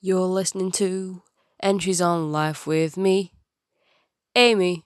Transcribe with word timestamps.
You're 0.00 0.26
listening 0.26 0.70
to 0.72 1.22
Entries 1.60 2.00
on 2.00 2.30
Life 2.30 2.68
with 2.68 2.96
me, 2.96 3.32
Amy. 4.36 4.84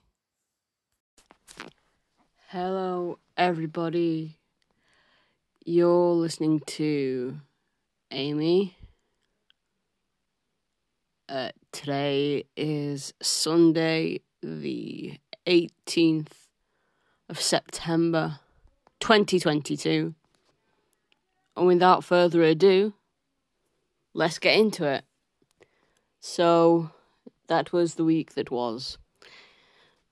Hello, 2.47 3.19
everybody. 3.37 4.39
You're 5.63 6.13
listening 6.13 6.61
to 6.61 7.39
Amy. 8.09 8.75
Uh, 11.29 11.49
today 11.71 12.45
is 12.57 13.13
Sunday, 13.21 14.21
the 14.41 15.19
18th 15.45 16.47
of 17.29 17.39
September, 17.39 18.39
2022. 18.99 20.15
And 21.55 21.67
without 21.67 22.03
further 22.03 22.41
ado, 22.41 22.95
let's 24.13 24.39
get 24.39 24.57
into 24.57 24.85
it. 24.85 25.03
So, 26.19 26.91
that 27.47 27.73
was 27.73 27.95
the 27.95 28.03
week 28.03 28.33
that 28.35 28.51
was. 28.51 28.97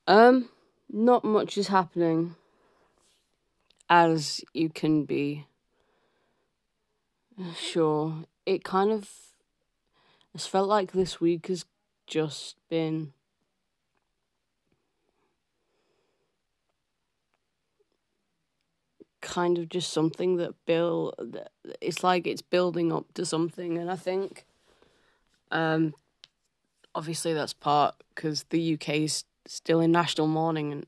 Um, 0.07 0.49
not 0.89 1.23
much 1.23 1.57
is 1.57 1.67
happening, 1.67 2.35
as 3.89 4.41
you 4.53 4.69
can 4.69 5.05
be 5.05 5.47
sure. 7.55 8.25
It 8.45 8.63
kind 8.63 8.91
of 8.91 9.09
it's 10.33 10.47
felt 10.47 10.67
like 10.67 10.91
this 10.91 11.19
week 11.19 11.47
has 11.47 11.65
just 12.07 12.55
been 12.69 13.13
kind 19.21 19.57
of 19.57 19.69
just 19.69 19.91
something 19.91 20.37
that 20.37 20.53
Bill 20.65 21.13
it's 21.79 22.03
like 22.03 22.27
it's 22.27 22.41
building 22.41 22.91
up 22.91 23.05
to 23.13 23.25
something 23.25 23.77
and 23.77 23.89
I 23.89 23.95
think 23.95 24.45
um 25.51 25.93
obviously 26.93 27.33
that's 27.33 27.53
part 27.53 27.95
because 28.13 28.43
the 28.49 28.73
UK 28.73 28.89
is 28.89 29.23
still 29.45 29.79
in 29.79 29.91
national 29.91 30.27
mourning 30.27 30.71
and 30.71 30.85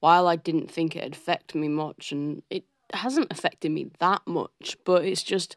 while 0.00 0.26
I 0.26 0.36
didn't 0.36 0.70
think 0.70 0.96
it'd 0.96 1.14
affect 1.14 1.54
me 1.54 1.68
much 1.68 2.12
and 2.12 2.42
it 2.50 2.64
hasn't 2.92 3.32
affected 3.32 3.70
me 3.70 3.90
that 3.98 4.22
much 4.26 4.76
but 4.84 5.04
it's 5.04 5.22
just 5.22 5.56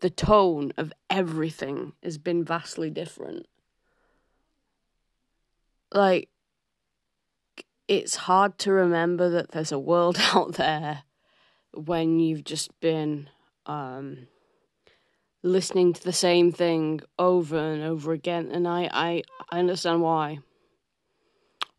the 0.00 0.10
tone 0.10 0.70
of 0.76 0.92
everything 1.08 1.94
has 2.02 2.18
been 2.18 2.44
vastly 2.44 2.90
different. 2.90 3.46
Like 5.90 6.28
it's 7.88 8.14
hard 8.14 8.58
to 8.58 8.72
remember 8.72 9.30
that 9.30 9.52
there's 9.52 9.72
a 9.72 9.78
world 9.78 10.18
out 10.34 10.56
there 10.56 11.03
when 11.76 12.18
you've 12.20 12.44
just 12.44 12.78
been 12.80 13.28
um, 13.66 14.28
listening 15.42 15.92
to 15.92 16.02
the 16.02 16.12
same 16.12 16.52
thing 16.52 17.00
over 17.18 17.58
and 17.58 17.82
over 17.82 18.12
again, 18.12 18.50
and 18.50 18.66
I, 18.66 18.88
I, 18.92 19.22
I 19.50 19.58
understand 19.58 20.02
why. 20.02 20.38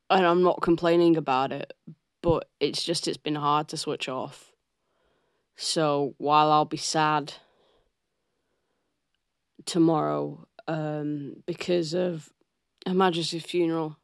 And 0.10 0.26
I'm 0.26 0.44
not 0.44 0.62
complaining 0.62 1.18
about 1.18 1.52
it, 1.52 1.74
but 2.22 2.48
it's 2.60 2.84
just 2.84 3.08
it's 3.08 3.18
been 3.18 3.36
hard 3.36 3.68
to 3.70 3.78
switch 3.78 4.08
off. 4.08 4.52
So 5.56 6.14
while 6.18 6.52
I'll 6.52 6.66
be 6.66 6.78
sad 6.78 7.34
tomorrow 9.66 10.48
um, 10.68 11.38
because 11.46 11.94
of 11.94 12.30
Her 12.86 12.94
Majesty's 12.94 13.44
funeral, 13.44 13.98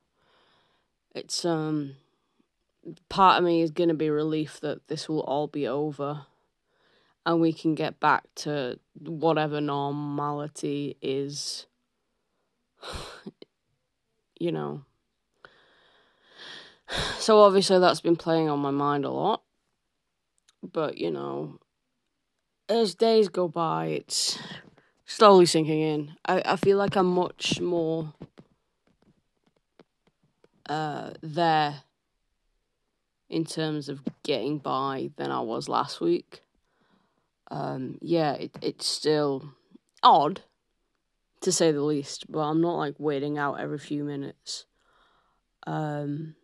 it's 1.14 1.45
um 1.45 1.97
part 3.09 3.37
of 3.37 3.43
me 3.43 3.61
is 3.61 3.71
going 3.71 3.89
to 3.89 3.95
be 3.95 4.09
relief 4.09 4.59
that 4.61 4.87
this 4.87 5.07
will 5.07 5.21
all 5.21 5.47
be 5.47 5.67
over 5.67 6.25
and 7.25 7.39
we 7.39 7.53
can 7.53 7.75
get 7.75 7.99
back 7.99 8.23
to 8.35 8.79
whatever 8.99 9.61
normality 9.61 10.97
is 11.01 11.67
you 14.39 14.51
know. 14.51 14.83
So 17.19 17.39
obviously 17.39 17.79
that's 17.79 18.01
been 18.01 18.17
playing 18.17 18.50
on 18.50 18.59
my 18.59 18.72
mind 18.72 19.06
a 19.06 19.11
lot 19.11 19.44
but 20.61 20.97
you 20.97 21.09
know 21.09 21.59
as 22.67 22.95
days 22.95 23.29
go 23.29 23.47
by 23.47 23.85
it's 23.88 24.38
slowly 25.06 25.45
sinking 25.45 25.79
in. 25.79 26.16
I, 26.25 26.41
I 26.44 26.56
feel 26.56 26.77
like 26.77 26.95
i'm 26.95 27.07
much 27.07 27.61
more 27.61 28.13
uh 30.67 31.11
there 31.22 31.83
in 33.31 33.46
terms 33.46 33.88
of 33.88 34.02
getting 34.24 34.59
by 34.59 35.09
than 35.16 35.31
I 35.31 35.40
was 35.40 35.69
last 35.69 36.02
week. 36.02 36.44
Um, 37.50 37.97
yeah, 38.02 38.34
it, 38.34 38.58
it's 38.62 38.86
still 38.86 39.53
odd 40.03 40.42
to 41.40 41.52
say 41.52 41.72
the 41.72 41.81
least, 41.81 42.30
but 42.30 42.40
I'm 42.40 42.59
not 42.59 42.75
like 42.75 42.96
waiting 43.00 43.38
out 43.38 43.59
every 43.59 43.80
few 43.80 44.03
minutes. 44.03 44.66
Um, 45.66 46.36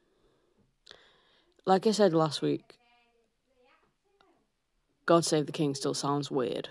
like 1.66 1.86
I 1.86 1.92
said 1.92 2.14
last 2.14 2.42
week, 2.42 2.78
God 5.06 5.26
Save 5.26 5.46
the 5.46 5.52
King 5.52 5.76
still 5.76 5.94
sounds 5.94 6.32
weird. 6.32 6.70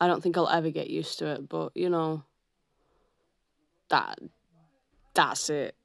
I 0.00 0.08
don't 0.08 0.20
think 0.20 0.36
I'll 0.36 0.48
ever 0.48 0.70
get 0.70 0.90
used 0.90 1.20
to 1.20 1.26
it, 1.26 1.48
but 1.48 1.70
you 1.76 1.88
know, 1.88 2.24
that 3.88 4.18
that's 5.14 5.48
it. 5.48 5.75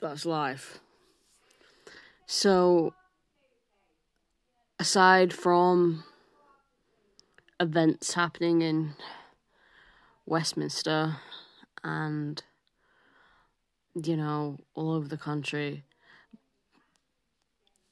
That's 0.00 0.26
life. 0.26 0.80
So, 2.26 2.94
aside 4.78 5.32
from 5.32 6.04
events 7.60 8.14
happening 8.14 8.62
in 8.62 8.94
Westminster 10.26 11.16
and, 11.82 12.42
you 13.94 14.16
know, 14.16 14.58
all 14.74 14.92
over 14.92 15.08
the 15.08 15.16
country, 15.16 15.84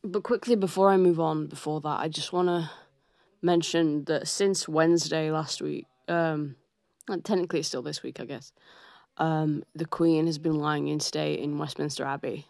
but 0.03 0.23
quickly 0.23 0.57
before 0.57 0.91
I 0.91 0.97
move 0.97 1.19
on, 1.19 1.47
before 1.47 1.81
that, 1.81 2.01
I 2.01 2.09
just 2.09 2.33
want 2.33 2.49
to 2.49 2.71
mention 3.41 4.05
that 4.05 4.29
since 4.29 4.69
Wednesday 4.69 5.31
last 5.31 5.63
week, 5.63 5.87
um, 6.09 6.57
technically 7.23 7.61
it's 7.61 7.69
still 7.69 7.83
this 7.83 8.03
week, 8.03 8.21
I 8.21 8.25
guess 8.25 8.53
um, 9.19 9.65
the 9.75 9.87
Queen 9.87 10.27
has 10.27 10.39
been 10.39 10.59
lying 10.59 10.89
in 10.89 11.01
state 11.01 11.41
in 11.41 11.59
Westminster 11.59 12.05
Abbey. 12.05 12.47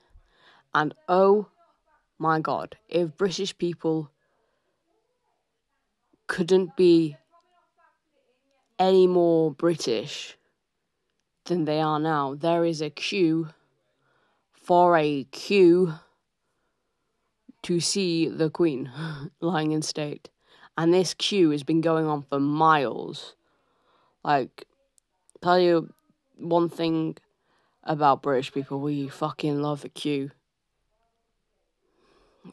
And 0.75 0.95
oh 1.09 1.49
my 2.19 2.41
god, 2.41 2.77
if 2.89 3.17
British 3.17 3.57
people 3.59 4.11
couldn't 6.27 6.77
be 6.77 7.17
any 8.79 9.07
more 9.07 9.53
British 9.53 10.37
than 11.45 11.65
they 11.65 11.81
are 11.81 12.01
now, 12.01 12.35
there 12.35 12.65
is 12.65 12.81
a 12.81 12.91
queue 12.91 13.51
for 14.53 14.97
a 14.97 15.25
queue 15.25 15.95
to 17.63 17.81
see 17.81 18.29
the 18.29 18.51
Queen 18.51 18.91
lying 19.41 19.73
in 19.73 19.83
state. 19.83 20.31
And 20.77 20.93
this 20.93 21.15
queue 21.15 21.51
has 21.51 21.63
been 21.63 21.81
going 21.81 22.07
on 22.07 22.23
for 22.23 22.41
miles. 22.41 23.37
Like, 24.25 24.67
tell 25.43 25.59
you, 25.59 25.94
one 26.37 26.69
thing 26.69 27.17
about 27.83 28.23
British 28.23 28.53
people, 28.53 28.81
we 28.81 29.09
fucking 29.09 29.61
love 29.61 29.85
a 29.85 29.89
queue. 29.89 30.31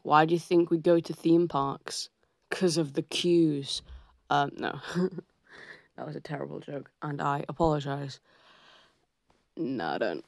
Why 0.04 0.26
do 0.26 0.34
you 0.34 0.40
think 0.40 0.70
we 0.70 0.78
go 0.78 1.00
to 1.00 1.14
theme 1.14 1.48
parks? 1.48 2.10
Because 2.50 2.78
of 2.78 2.94
the 2.94 3.02
queues. 3.02 3.82
Um, 4.30 4.52
no. 4.58 4.80
that 5.98 6.06
was 6.06 6.16
a 6.16 6.22
terrible 6.22 6.60
joke, 6.60 6.90
and 7.02 7.22
I 7.22 7.44
apologize. 7.50 8.20
No, 9.58 9.88
I 9.88 9.98
don't. 9.98 10.26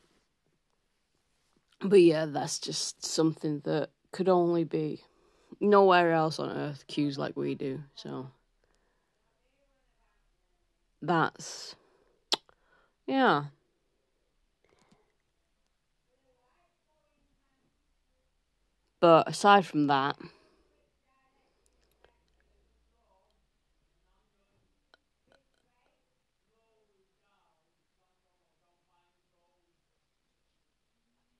But 1.82 2.02
yeah, 2.02 2.26
that's 2.26 2.60
just 2.60 3.06
something 3.06 3.62
that 3.66 3.90
could 4.12 4.30
only 4.30 4.64
be 4.64 5.02
nowhere 5.60 6.12
else 6.12 6.40
on 6.40 6.50
earth 6.50 6.86
queues 6.88 7.18
like 7.18 7.36
we 7.36 7.56
do, 7.56 7.82
so. 7.96 8.28
That's 11.02 11.76
yeah. 13.08 13.46
But 19.00 19.28
aside 19.28 19.66
from 19.66 19.88
that, 19.88 20.18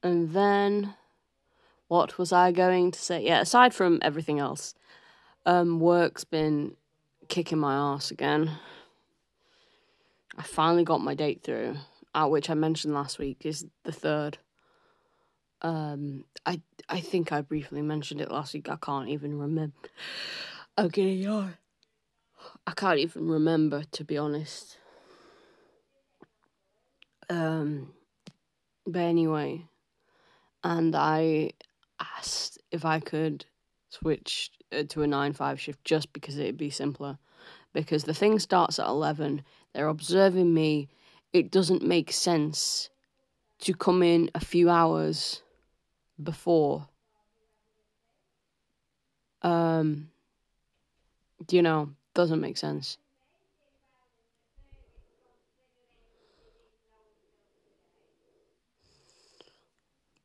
and 0.04 0.32
then 0.34 0.96
what 1.88 2.18
was 2.18 2.34
I 2.34 2.52
going 2.52 2.92
to 2.92 3.00
say? 3.00 3.24
Yeah, 3.26 3.42
aside 3.42 3.74
from 3.74 4.00
everything 4.02 4.40
else, 4.40 4.76
um, 5.46 5.80
work's 5.80 6.24
been 6.24 6.76
kicking 7.30 7.60
my 7.60 7.76
ass 7.76 8.12
again. 8.12 8.52
I 10.38 10.44
finally 10.44 10.84
got 10.84 11.02
my 11.02 11.14
date 11.14 11.44
through, 11.44 11.78
at 12.16 12.26
which 12.26 12.50
I 12.50 12.54
mentioned 12.54 12.94
last 12.94 13.20
week 13.20 13.46
is 13.46 13.66
the 13.84 13.92
third. 13.92 14.38
Um, 15.62 16.26
I 16.46 16.62
I 16.90 17.00
think 17.00 17.32
I 17.32 17.42
briefly 17.42 17.82
mentioned 17.82 18.20
it 18.22 18.32
last 18.32 18.54
week. 18.54 18.70
I 18.70 18.76
can't 18.76 19.10
even 19.10 19.40
remember. 19.40 19.90
I'm. 20.78 21.52
I 22.68 22.72
can't 22.72 23.00
even 23.00 23.30
remember 23.30 23.84
to 23.92 24.04
be 24.04 24.18
honest. 24.18 24.78
Um, 27.30 27.94
but 28.86 29.00
anyway, 29.00 29.66
and 30.64 30.96
I 30.96 31.52
asked 32.00 32.60
if 32.72 32.84
I 32.84 33.00
could 33.00 33.46
switch 33.94 34.52
uh, 34.72 34.84
to 34.90 35.04
a 35.04 35.08
9 35.08 35.34
5 35.34 35.60
shift 35.60 35.84
just 35.84 36.12
because 36.14 36.38
it'd 36.38 36.58
be 36.58 36.70
simpler. 36.70 37.18
Because 37.74 38.04
the 38.04 38.14
thing 38.14 38.40
starts 38.40 38.80
at 38.80 38.88
11, 38.88 39.44
they're 39.74 39.88
observing 39.88 40.54
me. 40.54 40.90
It 41.32 41.52
doesn't 41.52 41.84
make 41.84 42.12
sense 42.12 42.90
to 43.60 43.74
come 43.74 44.04
in 44.04 44.30
a 44.36 44.40
few 44.40 44.70
hours 44.70 45.42
before. 46.22 46.88
Um, 49.42 50.10
you 51.50 51.62
know, 51.62 51.90
doesn't 52.14 52.40
make 52.42 52.58
sense. 52.58 52.98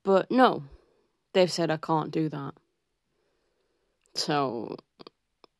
But 0.04 0.30
no, 0.30 0.64
they've 1.32 1.50
said 1.50 1.70
I 1.70 1.76
can't 1.76 2.10
do 2.10 2.28
that. 2.28 2.54
So 4.18 4.74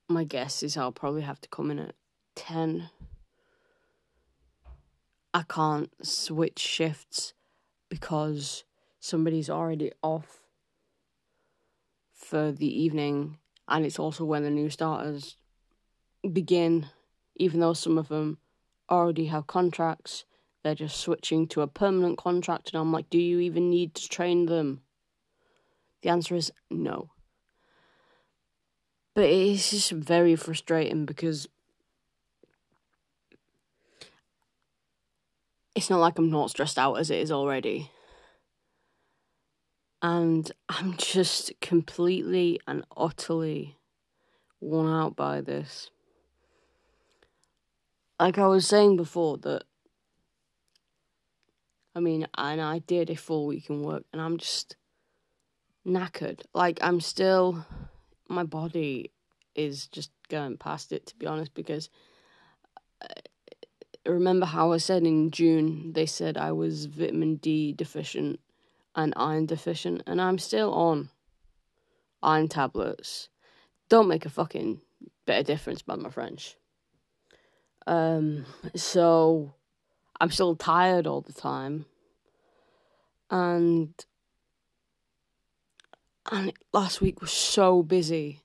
my 0.09 0.25
guess 0.25 0.65
is 0.65 0.77
I'll 0.77 0.91
probably 0.91 1.23
have 1.23 1.41
to 1.43 1.49
come 1.49 1.71
in 1.71 1.79
at 1.79 1.95
10. 2.35 2.91
I 5.33 5.43
can't 5.49 5.91
switch 6.05 6.59
shifts 6.59 7.35
because 7.89 8.65
somebody's 8.99 9.49
already 9.49 9.93
off 10.03 10.41
for 12.13 12.51
the 12.51 12.67
evening, 12.67 13.39
and 13.69 13.87
it's 13.87 14.01
also 14.01 14.25
when 14.25 14.43
the 14.43 14.51
new 14.51 14.71
starters 14.71 15.37
begin, 16.33 16.89
even 17.37 17.61
though 17.61 17.75
some 17.75 17.97
of 17.97 18.09
them 18.09 18.39
already 18.91 19.27
have 19.27 19.47
contracts. 19.47 20.25
They're 20.65 20.75
just 20.75 20.97
switching 20.97 21.47
to 21.49 21.61
a 21.61 21.69
permanent 21.69 22.19
contract, 22.19 22.73
and 22.73 22.81
I'm 22.81 22.93
like, 22.93 23.09
do 23.09 23.19
you 23.19 23.39
even 23.39 23.71
need 23.71 23.95
to 23.95 24.09
train 24.09 24.47
them? 24.47 24.81
The 26.03 26.09
answer 26.09 26.35
is 26.35 26.51
no. 26.69 27.11
But 29.15 29.25
it's 29.25 29.71
just 29.71 29.91
very 29.91 30.37
frustrating 30.37 31.05
because 31.05 31.49
it's 35.75 35.91
not 35.91 36.01
like 36.01 36.19
I'm 36.19 36.31
not 36.31 36.51
stressed 36.51 36.79
out 36.79 36.95
as 36.95 37.11
it 37.11 37.19
is 37.19 37.33
already. 37.33 37.91
And 40.03 40.51
I'm 40.69 40.97
just 40.99 41.53
completely 41.61 42.61
and 42.67 42.85
utterly 42.97 43.79
worn 44.61 44.93
out 44.93 45.17
by 45.17 45.41
this. 45.41 45.91
Like 48.21 48.39
I 48.39 48.47
was 48.47 48.67
saying 48.67 48.97
before, 48.97 49.39
that 49.39 49.63
I 51.99 52.01
mean, 52.01 52.29
and 52.37 52.61
I 52.61 52.79
did 52.79 53.11
a 53.11 53.17
full 53.17 53.47
week 53.47 53.69
in 53.69 53.83
work, 53.83 54.05
and 54.13 54.23
I'm 54.23 54.39
just 54.39 54.77
knackered. 55.85 56.43
Like, 56.55 56.79
I'm 56.81 57.01
still, 57.01 57.67
my 58.29 58.45
body 58.45 59.13
is 59.55 59.87
just 59.87 60.11
going 60.29 60.57
past 60.57 60.93
it, 60.93 61.07
to 61.07 61.17
be 61.17 61.27
honest, 61.27 61.55
because 61.55 61.91
I 63.03 63.07
uh, 64.07 64.13
remember 64.13 64.47
how 64.47 64.73
I 64.73 64.79
said 64.79 65.03
in 65.03 65.31
June, 65.31 65.93
they 65.93 66.07
said 66.07 66.37
I 66.37 66.53
was 66.53 66.87
vitamin 66.87 67.37
D 67.37 67.73
deficient 67.73 68.41
and 68.95 69.13
iron 69.17 69.47
deficient, 69.47 70.03
and 70.07 70.21
I'm 70.21 70.39
still 70.39 70.73
on 70.73 71.11
iron 72.23 72.49
tablets. 72.49 73.29
Don't 73.89 74.09
make 74.09 74.27
a 74.27 74.31
fucking 74.31 74.81
bit 75.27 75.41
of 75.41 75.47
difference 75.47 75.83
by 75.83 75.97
my 75.97 76.11
French. 76.11 76.57
Um, 77.87 78.45
so 78.75 79.55
I'm 80.21 80.31
still 80.31 80.57
tired 80.57 81.07
all 81.07 81.21
the 81.23 81.33
time. 81.33 81.87
And 83.31 83.95
and 86.31 86.53
last 86.73 87.01
week 87.01 87.21
was 87.21 87.33
so 87.33 87.83
busy 87.83 88.43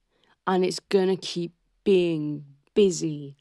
and 0.47 0.63
it's 0.63 0.79
gonna 0.79 1.17
keep 1.17 1.53
being 1.83 2.45
busy 2.73 3.37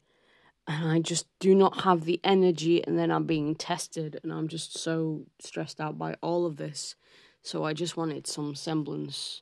and 0.67 0.89
I 0.89 0.99
just 0.99 1.27
do 1.39 1.53
not 1.53 1.81
have 1.81 2.05
the 2.05 2.19
energy 2.23 2.85
and 2.85 2.97
then 2.97 3.11
I'm 3.11 3.25
being 3.25 3.55
tested 3.55 4.19
and 4.23 4.31
I'm 4.31 4.47
just 4.47 4.77
so 4.77 5.25
stressed 5.39 5.81
out 5.81 5.97
by 5.97 6.15
all 6.21 6.45
of 6.45 6.55
this. 6.55 6.95
So 7.41 7.65
I 7.65 7.73
just 7.73 7.97
wanted 7.97 8.27
some 8.27 8.55
semblance 8.55 9.41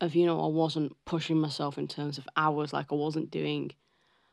of 0.00 0.14
you 0.16 0.26
know 0.26 0.42
I 0.42 0.48
wasn't 0.48 0.96
pushing 1.04 1.36
myself 1.36 1.78
in 1.78 1.86
terms 1.86 2.18
of 2.18 2.26
hours 2.36 2.72
like 2.72 2.86
I 2.90 2.96
wasn't 2.96 3.30
doing 3.30 3.72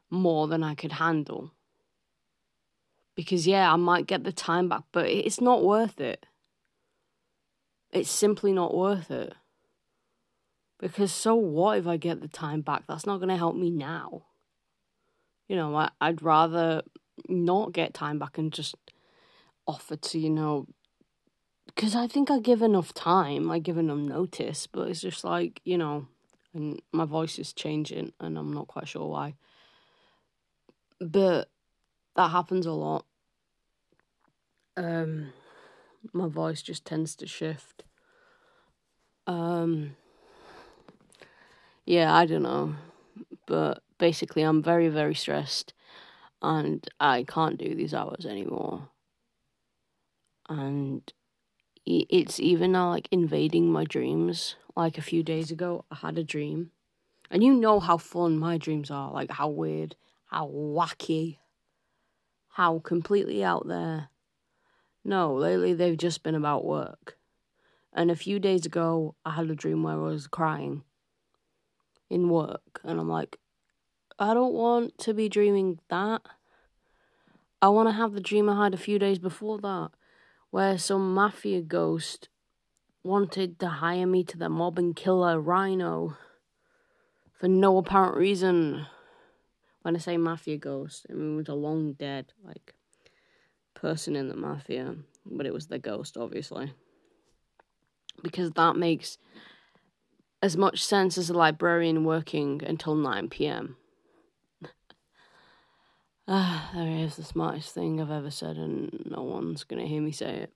more 0.09 0.47
than 0.47 0.63
I 0.63 0.73
could 0.73 0.93
handle. 0.93 1.51
Because 3.15 3.45
yeah, 3.45 3.71
I 3.71 3.75
might 3.75 4.07
get 4.07 4.23
the 4.23 4.31
time 4.31 4.69
back, 4.69 4.83
but 4.91 5.07
it's 5.07 5.41
not 5.41 5.63
worth 5.63 5.99
it. 5.99 6.25
It's 7.91 8.09
simply 8.09 8.51
not 8.51 8.75
worth 8.75 9.11
it. 9.11 9.33
Because 10.79 11.11
so 11.11 11.35
what 11.35 11.79
if 11.79 11.87
I 11.87 11.97
get 11.97 12.21
the 12.21 12.27
time 12.27 12.61
back? 12.61 12.83
That's 12.87 13.05
not 13.05 13.17
going 13.17 13.29
to 13.29 13.37
help 13.37 13.55
me 13.55 13.69
now. 13.69 14.25
You 15.47 15.55
know, 15.55 15.75
I, 15.75 15.89
I'd 15.99 16.21
rather 16.21 16.83
not 17.27 17.71
get 17.71 17.93
time 17.93 18.19
back 18.19 18.37
and 18.37 18.53
just 18.53 18.75
offer 19.65 19.95
to, 19.95 20.19
you 20.19 20.29
know, 20.29 20.67
because 21.65 21.95
I 21.95 22.07
think 22.07 22.29
I 22.29 22.39
give 22.39 22.61
enough 22.61 22.93
time, 22.93 23.49
I 23.49 23.59
give 23.59 23.77
enough 23.77 23.97
notice, 23.97 24.67
but 24.67 24.87
it's 24.87 25.01
just 25.01 25.23
like, 25.23 25.61
you 25.63 25.77
know, 25.77 26.07
and 26.53 26.81
my 26.91 27.05
voice 27.05 27.37
is 27.39 27.53
changing 27.53 28.13
and 28.19 28.37
I'm 28.37 28.53
not 28.53 28.67
quite 28.67 28.87
sure 28.87 29.07
why. 29.07 29.35
But 30.99 31.49
that 32.15 32.29
happens 32.29 32.65
a 32.65 32.71
lot. 32.71 33.05
Um, 34.75 35.33
my 36.13 36.27
voice 36.27 36.61
just 36.61 36.85
tends 36.85 37.15
to 37.17 37.27
shift. 37.27 37.83
Um, 39.27 39.95
yeah, 41.87 42.13
I 42.13 42.25
don't 42.25 42.43
know. 42.43 42.75
But 43.45 43.81
basically, 43.97 44.43
I'm 44.43 44.61
very, 44.61 44.89
very 44.89 45.15
stressed 45.15 45.73
and 46.41 46.87
I 46.99 47.23
can't 47.23 47.57
do 47.57 47.73
these 47.73 47.93
hours 47.93 48.25
anymore. 48.25 48.89
And 50.49 51.11
it's 51.85 52.39
even 52.39 52.73
now 52.73 52.89
like 52.89 53.07
invading 53.11 53.71
my 53.71 53.85
dreams. 53.85 54.55
Like 54.75 54.97
a 54.97 55.01
few 55.01 55.23
days 55.23 55.49
ago, 55.49 55.85
I 55.89 55.95
had 55.95 56.17
a 56.17 56.23
dream. 56.23 56.71
And 57.31 57.43
you 57.43 57.53
know 57.53 57.79
how 57.79 57.97
fun 57.97 58.37
my 58.37 58.57
dreams 58.57 58.91
are, 58.91 59.11
like 59.11 59.31
how 59.31 59.49
weird, 59.49 59.95
how 60.27 60.47
wacky, 60.47 61.37
how 62.49 62.79
completely 62.79 63.43
out 63.43 63.67
there. 63.67 64.09
No, 65.05 65.33
lately 65.33 65.73
they've 65.73 65.97
just 65.97 66.21
been 66.21 66.35
about 66.35 66.65
work. 66.65 67.17
And 67.93 68.11
a 68.11 68.15
few 68.15 68.39
days 68.39 68.65
ago, 68.65 69.15
I 69.25 69.31
had 69.31 69.49
a 69.49 69.55
dream 69.55 69.83
where 69.83 69.95
I 69.95 69.97
was 69.97 70.27
crying 70.27 70.83
in 72.09 72.29
work. 72.29 72.79
And 72.83 72.99
I'm 72.99 73.09
like, 73.09 73.37
I 74.19 74.33
don't 74.33 74.53
want 74.53 74.97
to 74.99 75.13
be 75.13 75.29
dreaming 75.29 75.79
that. 75.89 76.21
I 77.61 77.69
want 77.69 77.89
to 77.89 77.93
have 77.93 78.13
the 78.13 78.21
dream 78.21 78.49
I 78.49 78.63
had 78.63 78.73
a 78.73 78.77
few 78.77 78.99
days 78.99 79.19
before 79.19 79.57
that, 79.59 79.89
where 80.51 80.77
some 80.77 81.13
mafia 81.13 81.61
ghost 81.61 82.29
wanted 83.03 83.59
to 83.59 83.67
hire 83.67 84.05
me 84.05 84.23
to 84.23 84.37
the 84.37 84.49
mob 84.49 84.77
and 84.77 84.95
kill 84.95 85.23
a 85.23 85.39
rhino 85.39 86.17
for 87.39 87.47
no 87.47 87.77
apparent 87.77 88.17
reason. 88.17 88.85
When 89.81 89.95
I 89.95 89.99
say 89.99 90.17
mafia 90.17 90.57
ghost, 90.57 91.05
I 91.09 91.13
mean 91.13 91.33
it 91.33 91.37
was 91.37 91.47
a 91.47 91.53
long 91.53 91.93
dead, 91.93 92.33
like, 92.43 92.73
person 93.73 94.15
in 94.15 94.27
the 94.27 94.35
mafia, 94.35 94.95
but 95.25 95.45
it 95.45 95.53
was 95.53 95.67
the 95.67 95.79
ghost, 95.79 96.17
obviously. 96.17 96.73
Because 98.21 98.51
that 98.51 98.75
makes 98.75 99.17
as 100.41 100.55
much 100.55 100.83
sense 100.83 101.17
as 101.17 101.29
a 101.29 101.33
librarian 101.33 102.03
working 102.03 102.61
until 102.65 102.95
9 102.95 103.29
pm. 103.29 103.75
ah, 106.27 106.71
there 106.75 107.05
is 107.05 107.15
the 107.15 107.23
smartest 107.23 107.73
thing 107.73 107.99
I've 107.99 108.11
ever 108.11 108.31
said, 108.31 108.57
and 108.57 109.03
no 109.09 109.23
one's 109.23 109.63
gonna 109.63 109.87
hear 109.87 110.01
me 110.01 110.11
say 110.11 110.35
it. 110.35 110.53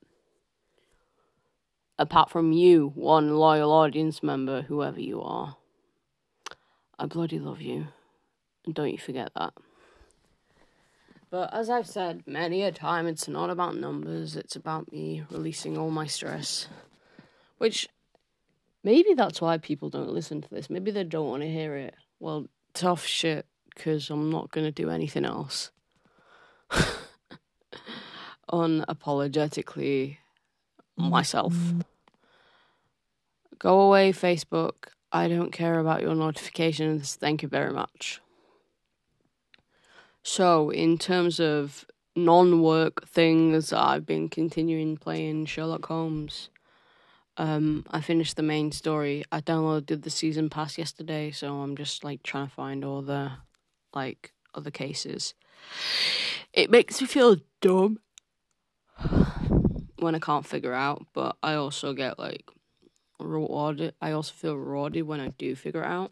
Apart 1.98 2.30
from 2.30 2.52
you, 2.52 2.92
one 2.96 3.36
loyal 3.36 3.72
audience 3.72 4.24
member, 4.24 4.64
whoever 4.64 5.00
you 5.00 5.22
are. 5.22 5.58
I 6.98 7.06
bloody 7.06 7.40
love 7.40 7.62
you, 7.62 7.88
and 8.66 8.76
don't 8.76 8.92
you 8.92 8.98
forget 8.98 9.32
that. 9.36 9.54
But 11.32 11.54
as 11.54 11.70
I've 11.70 11.88
said 11.88 12.24
many 12.28 12.64
a 12.64 12.72
time, 12.72 13.08
it's 13.08 13.28
not 13.28 13.50
about 13.50 13.78
numbers, 13.78 14.36
it's 14.36 14.56
about 14.56 14.92
me 14.92 15.24
releasing 15.32 15.78
all 15.78 15.90
my 15.90 16.06
stress. 16.06 16.68
Which 17.58 17.88
Maybe 18.84 19.14
that's 19.14 19.42
why 19.42 19.58
people 19.58 19.90
don't 19.90 20.14
listen 20.14 20.42
to 20.42 20.50
this. 20.50 20.70
Maybe 20.70 20.92
they 20.92 21.04
don't 21.04 21.30
want 21.30 21.44
to 21.44 21.50
hear 21.50 21.76
it. 21.76 21.96
Well, 22.20 22.48
tough 22.74 23.06
shit, 23.06 23.46
because 23.74 24.10
I'm 24.10 24.30
not 24.30 24.52
going 24.52 24.66
to 24.66 24.72
do 24.72 24.90
anything 24.90 25.26
else. 25.26 25.72
Unapologetically 28.52 30.18
myself. 30.98 31.56
Go 33.60 33.82
away, 33.82 34.12
Facebook. 34.12 34.88
I 35.12 35.28
don't 35.28 35.52
care 35.52 35.80
about 35.80 36.02
your 36.02 36.16
notifications. 36.16 37.16
Thank 37.16 37.44
you 37.44 37.50
very 37.50 37.72
much. 37.72 38.22
So, 40.24 40.70
in 40.70 40.98
terms 40.98 41.40
of 41.40 41.86
non 42.16 42.62
work 42.62 43.08
things, 43.08 43.74
I've 43.74 44.06
been 44.06 44.30
continuing 44.30 44.98
playing 44.98 45.46
Sherlock 45.46 45.86
Holmes. 45.86 46.50
Um, 47.38 47.86
I 47.90 48.02
finished 48.02 48.36
the 48.36 48.44
main 48.44 48.72
story. 48.72 49.24
I 49.32 49.42
downloaded 49.42 50.04
the 50.04 50.10
season 50.10 50.50
pass 50.50 50.78
yesterday, 50.78 51.32
so 51.32 51.62
I'm 51.62 51.76
just 51.76 52.04
like 52.04 52.24
trying 52.24 52.48
to 52.48 52.54
find 52.54 52.84
all 52.84 53.02
the 53.02 53.32
like 53.94 54.34
other 54.54 54.72
cases. 54.72 55.34
It 56.54 56.70
makes 56.70 57.00
me 57.00 57.08
feel 57.08 57.38
dumb 57.62 58.00
when 59.98 60.16
I 60.16 60.20
can't 60.20 60.46
figure 60.46 60.74
out, 60.74 61.06
but 61.14 61.38
I 61.42 61.54
also 61.54 61.94
get 61.94 62.20
like 62.20 62.50
rewarded. 63.20 63.94
I 64.02 64.12
also 64.12 64.34
feel 64.34 64.56
rewarded 64.56 65.04
when 65.08 65.22
I 65.22 65.30
do 65.30 65.56
figure 65.56 65.84
out. 65.84 66.12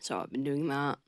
So 0.00 0.18
I've 0.18 0.30
been 0.30 0.44
doing 0.44 0.68
that. 0.68 0.98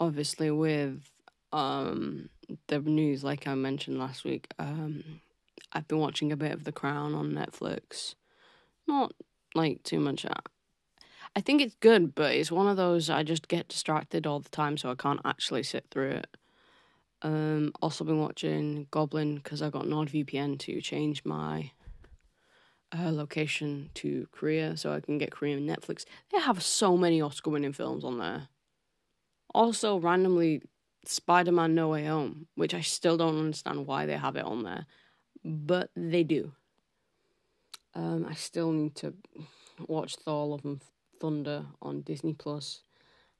Obviously, 0.00 0.50
with 0.50 1.08
um, 1.52 2.28
the 2.66 2.80
news, 2.80 3.22
like 3.22 3.46
I 3.46 3.54
mentioned 3.54 3.98
last 3.98 4.24
week, 4.24 4.48
um, 4.58 5.20
I've 5.74 5.88
been 5.88 5.98
watching 5.98 6.32
a 6.32 6.36
bit 6.36 6.52
of 6.52 6.64
The 6.64 6.72
Crown 6.72 7.14
on 7.14 7.32
Netflix. 7.32 8.14
Not 8.86 9.12
like 9.54 9.82
too 9.82 9.98
much. 9.98 10.24
Uh, 10.24 10.34
I 11.36 11.40
think 11.40 11.60
it's 11.60 11.74
good, 11.80 12.14
but 12.14 12.34
it's 12.34 12.52
one 12.52 12.68
of 12.68 12.76
those 12.76 13.10
I 13.10 13.24
just 13.24 13.48
get 13.48 13.68
distracted 13.68 14.26
all 14.26 14.40
the 14.40 14.48
time, 14.50 14.76
so 14.76 14.90
I 14.90 14.94
can't 14.94 15.20
actually 15.24 15.64
sit 15.64 15.86
through 15.90 16.10
it. 16.10 16.36
Um, 17.22 17.72
also 17.82 18.04
been 18.04 18.20
watching 18.20 18.86
Goblin 18.90 19.36
because 19.36 19.62
I 19.62 19.70
got 19.70 19.86
NordVPN 19.86 20.58
to 20.60 20.80
change 20.80 21.24
my 21.24 21.72
uh, 22.96 23.10
location 23.10 23.90
to 23.94 24.28
Korea 24.30 24.76
so 24.76 24.92
I 24.92 25.00
can 25.00 25.18
get 25.18 25.32
Korean 25.32 25.66
Netflix. 25.66 26.04
They 26.30 26.40
have 26.40 26.62
so 26.62 26.96
many 26.96 27.20
Oscar 27.20 27.50
winning 27.50 27.72
films 27.72 28.04
on 28.04 28.18
there. 28.18 28.48
Also, 29.54 29.98
randomly, 29.98 30.62
Spider 31.06 31.52
Man 31.52 31.74
No 31.74 31.88
Way 31.88 32.06
Home, 32.06 32.46
which 32.54 32.74
I 32.74 32.80
still 32.80 33.16
don't 33.16 33.38
understand 33.38 33.86
why 33.86 34.06
they 34.06 34.16
have 34.16 34.36
it 34.36 34.44
on 34.44 34.62
there, 34.62 34.86
but 35.44 35.90
they 35.94 36.24
do. 36.24 36.52
Um, 37.94 38.26
I 38.28 38.34
still 38.34 38.72
need 38.72 38.94
to 38.96 39.14
watch 39.86 40.16
Thor 40.16 40.46
Love 40.46 40.64
and 40.64 40.80
Thunder 41.20 41.66
on 41.82 42.00
Disney 42.00 42.32
Plus. 42.32 42.82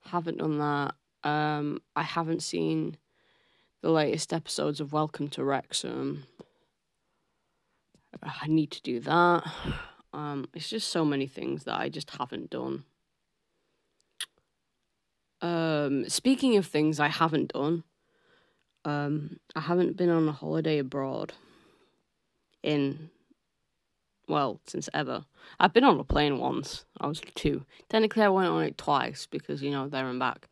Haven't 0.06 0.38
done 0.38 0.58
that. 0.58 0.94
Um, 1.28 1.80
I 1.96 2.02
haven't 2.02 2.42
seen 2.42 2.98
the 3.80 3.90
latest 3.90 4.32
episodes 4.32 4.80
of 4.80 4.92
Welcome 4.92 5.28
to 5.28 5.44
Wrexham. 5.44 6.24
I 8.22 8.46
need 8.46 8.70
to 8.72 8.82
do 8.82 9.00
that. 9.00 9.44
Um, 10.12 10.46
it's 10.54 10.68
just 10.68 10.90
so 10.90 11.04
many 11.04 11.26
things 11.26 11.64
that 11.64 11.78
I 11.78 11.88
just 11.88 12.10
haven't 12.10 12.50
done. 12.50 12.84
Um, 15.40 16.08
speaking 16.08 16.56
of 16.56 16.66
things 16.66 17.00
I 17.00 17.08
haven't 17.08 17.52
done, 17.52 17.82
um, 18.84 19.40
I 19.56 19.60
haven't 19.60 19.96
been 19.96 20.10
on 20.10 20.28
a 20.28 20.32
holiday 20.32 20.78
abroad 20.78 21.32
in, 22.64 23.10
well, 24.26 24.60
since 24.66 24.88
ever. 24.94 25.24
I've 25.60 25.72
been 25.72 25.84
on 25.84 26.00
a 26.00 26.04
plane 26.04 26.38
once. 26.38 26.84
I 27.00 27.06
was 27.06 27.20
two. 27.34 27.64
Technically, 27.88 28.22
I 28.22 28.28
went 28.28 28.48
on 28.48 28.64
it 28.64 28.78
twice 28.78 29.28
because, 29.30 29.62
you 29.62 29.70
know, 29.70 29.88
there 29.88 30.08
and 30.08 30.18
back. 30.18 30.48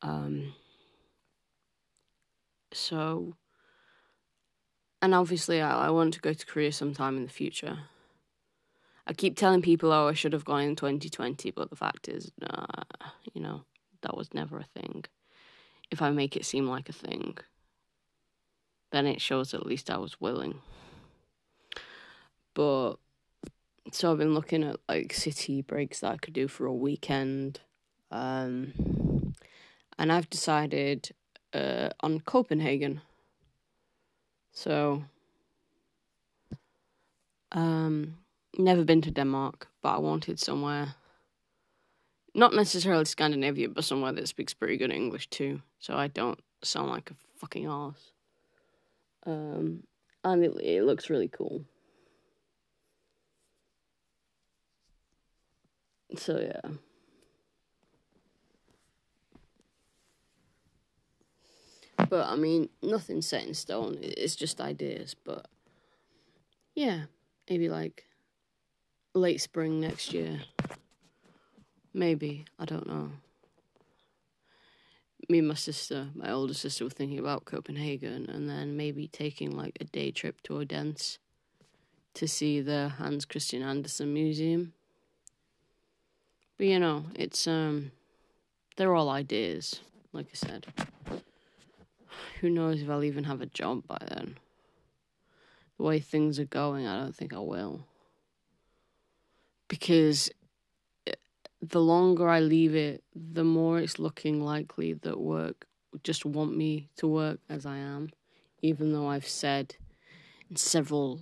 Um, 0.00 0.54
so, 2.72 3.34
and 5.02 5.14
obviously, 5.14 5.60
I, 5.60 5.86
I 5.86 5.90
want 5.90 6.14
to 6.14 6.20
go 6.20 6.32
to 6.32 6.46
Korea 6.46 6.72
sometime 6.72 7.16
in 7.16 7.24
the 7.24 7.30
future. 7.30 7.78
I 9.06 9.12
keep 9.12 9.36
telling 9.36 9.60
people, 9.60 9.92
oh, 9.92 10.08
I 10.08 10.14
should 10.14 10.32
have 10.32 10.44
gone 10.44 10.62
in 10.62 10.76
2020, 10.76 11.50
but 11.50 11.68
the 11.68 11.76
fact 11.76 12.08
is, 12.08 12.30
uh, 12.48 12.84
you 13.34 13.42
know, 13.42 13.64
that 14.02 14.16
was 14.16 14.32
never 14.32 14.58
a 14.58 14.80
thing. 14.80 15.04
If 15.90 16.00
I 16.00 16.10
make 16.10 16.36
it 16.36 16.46
seem 16.46 16.66
like 16.66 16.88
a 16.88 16.92
thing, 16.92 17.36
then 18.92 19.06
it 19.06 19.20
shows 19.20 19.52
at 19.52 19.66
least 19.66 19.90
I 19.90 19.98
was 19.98 20.20
willing. 20.20 20.60
But 22.54 22.94
so 23.92 24.10
I've 24.10 24.18
been 24.18 24.34
looking 24.34 24.64
at 24.64 24.76
like 24.88 25.12
city 25.12 25.62
breaks 25.62 26.00
that 26.00 26.12
I 26.12 26.16
could 26.16 26.34
do 26.34 26.48
for 26.48 26.66
a 26.66 26.72
weekend. 26.74 27.60
Um, 28.10 29.34
and 29.98 30.12
I've 30.12 30.30
decided 30.30 31.10
uh, 31.52 31.90
on 32.00 32.20
Copenhagen. 32.20 33.00
So, 34.52 35.04
um, 37.52 38.18
never 38.56 38.84
been 38.84 39.02
to 39.02 39.10
Denmark, 39.10 39.68
but 39.82 39.96
I 39.96 39.98
wanted 39.98 40.38
somewhere, 40.38 40.94
not 42.34 42.54
necessarily 42.54 43.04
Scandinavia, 43.04 43.68
but 43.68 43.84
somewhere 43.84 44.12
that 44.12 44.28
speaks 44.28 44.54
pretty 44.54 44.76
good 44.76 44.92
English 44.92 45.28
too, 45.28 45.60
so 45.80 45.96
I 45.96 46.06
don't 46.06 46.38
sound 46.62 46.90
like 46.90 47.10
a 47.10 47.14
fucking 47.36 47.66
ass. 47.66 48.12
Um, 49.26 49.82
and 50.22 50.44
it, 50.44 50.56
it 50.60 50.84
looks 50.84 51.10
really 51.10 51.28
cool. 51.28 51.64
So 56.16 56.38
yeah. 56.38 56.70
But 62.08 62.28
I 62.28 62.36
mean, 62.36 62.68
nothing's 62.82 63.26
set 63.26 63.44
in 63.44 63.54
stone. 63.54 63.98
It's 64.00 64.36
just 64.36 64.60
ideas. 64.60 65.14
But 65.24 65.46
yeah, 66.74 67.04
maybe 67.48 67.68
like 67.68 68.04
late 69.14 69.40
spring 69.40 69.80
next 69.80 70.12
year. 70.12 70.40
Maybe. 71.92 72.44
I 72.58 72.64
don't 72.64 72.86
know. 72.86 73.10
Me 75.28 75.38
and 75.38 75.48
my 75.48 75.54
sister, 75.54 76.08
my 76.14 76.30
older 76.30 76.52
sister, 76.52 76.84
were 76.84 76.90
thinking 76.90 77.18
about 77.18 77.46
Copenhagen 77.46 78.28
and 78.28 78.48
then 78.48 78.76
maybe 78.76 79.08
taking 79.08 79.56
like 79.56 79.78
a 79.80 79.84
day 79.84 80.10
trip 80.10 80.42
to 80.42 80.58
Odense 80.58 81.18
to 82.14 82.28
see 82.28 82.60
the 82.60 82.90
Hans 82.98 83.24
Christian 83.24 83.62
Andersen 83.62 84.12
Museum. 84.12 84.74
But 86.56 86.66
you 86.66 86.78
know, 86.78 87.04
it's 87.14 87.46
um 87.46 87.90
they're 88.76 88.94
all 88.94 89.08
ideas, 89.08 89.80
like 90.12 90.26
I 90.32 90.34
said. 90.34 90.66
Who 92.40 92.50
knows 92.50 92.82
if 92.82 92.90
I'll 92.90 93.04
even 93.04 93.24
have 93.24 93.40
a 93.40 93.46
job 93.46 93.86
by 93.86 93.98
then? 94.08 94.36
The 95.78 95.84
way 95.84 95.98
things 95.98 96.38
are 96.38 96.44
going, 96.44 96.86
I 96.86 96.96
don't 96.96 97.14
think 97.14 97.32
I 97.32 97.38
will. 97.38 97.86
Because 99.68 100.30
eh, 101.06 101.14
the 101.60 101.80
longer 101.80 102.28
I 102.28 102.40
leave 102.40 102.74
it, 102.74 103.02
the 103.14 103.44
more 103.44 103.78
it's 103.78 103.98
looking 103.98 104.40
likely 104.40 104.92
that 104.92 105.18
work 105.18 105.66
just 106.02 106.24
want 106.24 106.56
me 106.56 106.88
to 106.96 107.06
work 107.06 107.38
as 107.48 107.64
I 107.64 107.76
am, 107.76 108.10
even 108.62 108.92
though 108.92 109.06
I've 109.06 109.28
said 109.28 109.76
in 110.50 110.56
several, 110.56 111.20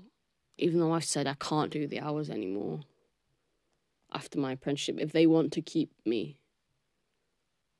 even 0.58 0.80
though 0.80 0.92
I've 0.92 1.04
said 1.04 1.26
I 1.26 1.34
can't 1.34 1.70
do 1.70 1.86
the 1.86 2.00
hours 2.00 2.30
anymore 2.30 2.80
after 4.14 4.38
my 4.38 4.52
apprenticeship. 4.52 4.96
If 4.98 5.12
they 5.12 5.26
want 5.26 5.52
to 5.52 5.62
keep 5.62 5.92
me, 6.04 6.38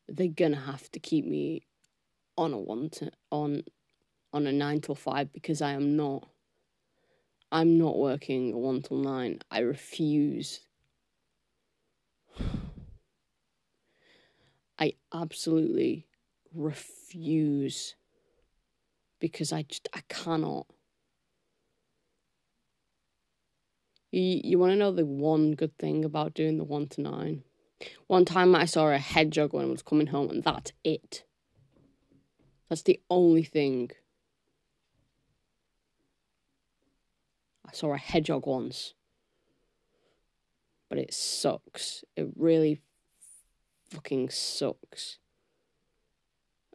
they're 0.08 0.28
gonna 0.28 0.60
have 0.60 0.90
to 0.92 1.00
keep 1.00 1.26
me 1.26 1.66
on 2.36 2.52
a 2.52 2.58
one 2.58 2.90
to, 2.90 3.10
on 3.30 3.62
on 4.32 4.46
a 4.46 4.52
nine 4.52 4.80
till 4.80 4.94
five 4.94 5.32
because 5.32 5.60
I 5.62 5.72
am 5.72 5.96
not. 5.96 6.28
I'm 7.50 7.76
not 7.76 7.98
working 7.98 8.52
a 8.54 8.58
one 8.58 8.82
till 8.82 8.98
nine. 8.98 9.40
I 9.50 9.60
refuse. 9.60 10.60
I 14.78 14.94
absolutely 15.12 16.06
refuse 16.54 17.94
because 19.20 19.52
I 19.52 19.62
just 19.62 19.88
I 19.94 20.00
cannot. 20.08 20.66
You 24.12 24.40
you 24.44 24.58
want 24.58 24.72
to 24.72 24.76
know 24.76 24.92
the 24.92 25.06
one 25.06 25.52
good 25.52 25.76
thing 25.78 26.04
about 26.04 26.34
doing 26.34 26.58
the 26.58 26.64
one 26.64 26.86
to 26.88 27.00
nine? 27.00 27.44
One 28.06 28.26
time 28.26 28.54
I 28.54 28.66
saw 28.66 28.88
a 28.88 28.98
hedgehog 28.98 29.54
when 29.54 29.64
I 29.64 29.68
was 29.68 29.82
coming 29.82 30.08
home, 30.08 30.28
and 30.28 30.44
that's 30.44 30.72
it. 30.84 31.24
That's 32.68 32.82
the 32.82 33.00
only 33.10 33.42
thing. 33.42 33.90
I 37.66 37.72
saw 37.72 37.94
a 37.94 37.98
hedgehog 37.98 38.46
once. 38.46 38.92
But 40.90 40.98
it 40.98 41.14
sucks. 41.14 42.04
It 42.14 42.28
really 42.36 42.82
fucking 43.88 44.28
sucks. 44.28 45.18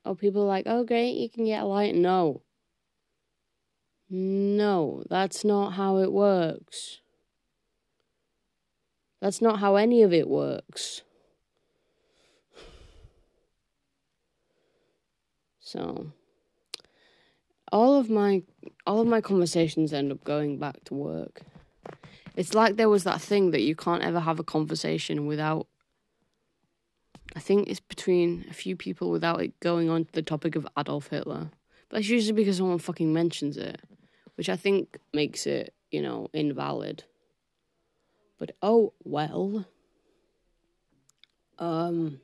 Oh, 0.04 0.16
people 0.16 0.42
are 0.42 0.48
like, 0.48 0.66
oh, 0.66 0.84
great, 0.84 1.18
you 1.18 1.30
can 1.30 1.46
get 1.46 1.62
a 1.62 1.66
light. 1.66 1.94
No. 1.94 2.42
No, 4.10 5.04
that's 5.08 5.46
not 5.46 5.74
how 5.74 5.98
it 5.98 6.12
works. 6.12 7.02
That's 9.20 9.42
not 9.42 9.60
how 9.60 9.76
any 9.76 10.04
of 10.04 10.14
it 10.14 10.28
works. 10.28 11.02
So 15.60 16.14
all 17.74 17.96
of 18.00 18.10
my 18.10 18.44
all 18.86 19.02
of 19.02 19.08
my 19.08 19.20
conversations 19.22 19.92
end 19.94 20.12
up 20.12 20.24
going 20.24 20.58
back 20.58 20.84
to 20.86 20.94
work. 20.94 21.42
It's 22.36 22.54
like 22.54 22.76
there 22.76 22.90
was 22.90 23.04
that 23.04 23.20
thing 23.20 23.52
that 23.52 23.62
you 23.62 23.76
can't 23.76 24.04
ever 24.04 24.20
have 24.20 24.40
a 24.40 24.44
conversation 24.44 25.26
without 25.26 25.68
I 27.36 27.40
think 27.40 27.68
it's 27.68 27.80
between 27.80 28.46
a 28.50 28.54
few 28.54 28.76
people 28.76 29.12
without 29.12 29.42
it 29.42 29.60
going 29.60 29.90
on 29.90 30.06
to 30.06 30.12
the 30.14 30.22
topic 30.22 30.56
of 30.56 30.68
Adolf 30.78 31.08
Hitler. 31.08 31.50
But 31.90 31.98
that's 31.98 32.10
usually 32.10 32.34
because 32.34 32.58
someone 32.58 32.80
fucking 32.80 33.14
mentions 33.14 33.58
it, 33.58 33.82
which 34.36 34.50
I 34.50 34.56
think 34.56 34.98
makes 35.14 35.46
it, 35.46 35.74
you 35.92 36.02
know, 36.02 36.30
invalid. 36.34 37.04
But 38.38 38.56
oh 38.62 38.94
well. 39.04 39.66
Um 41.60 42.22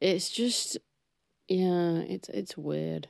it's 0.00 0.30
just 0.30 0.78
yeah, 1.48 1.98
it's 1.98 2.28
it's 2.30 2.56
weird. 2.56 3.08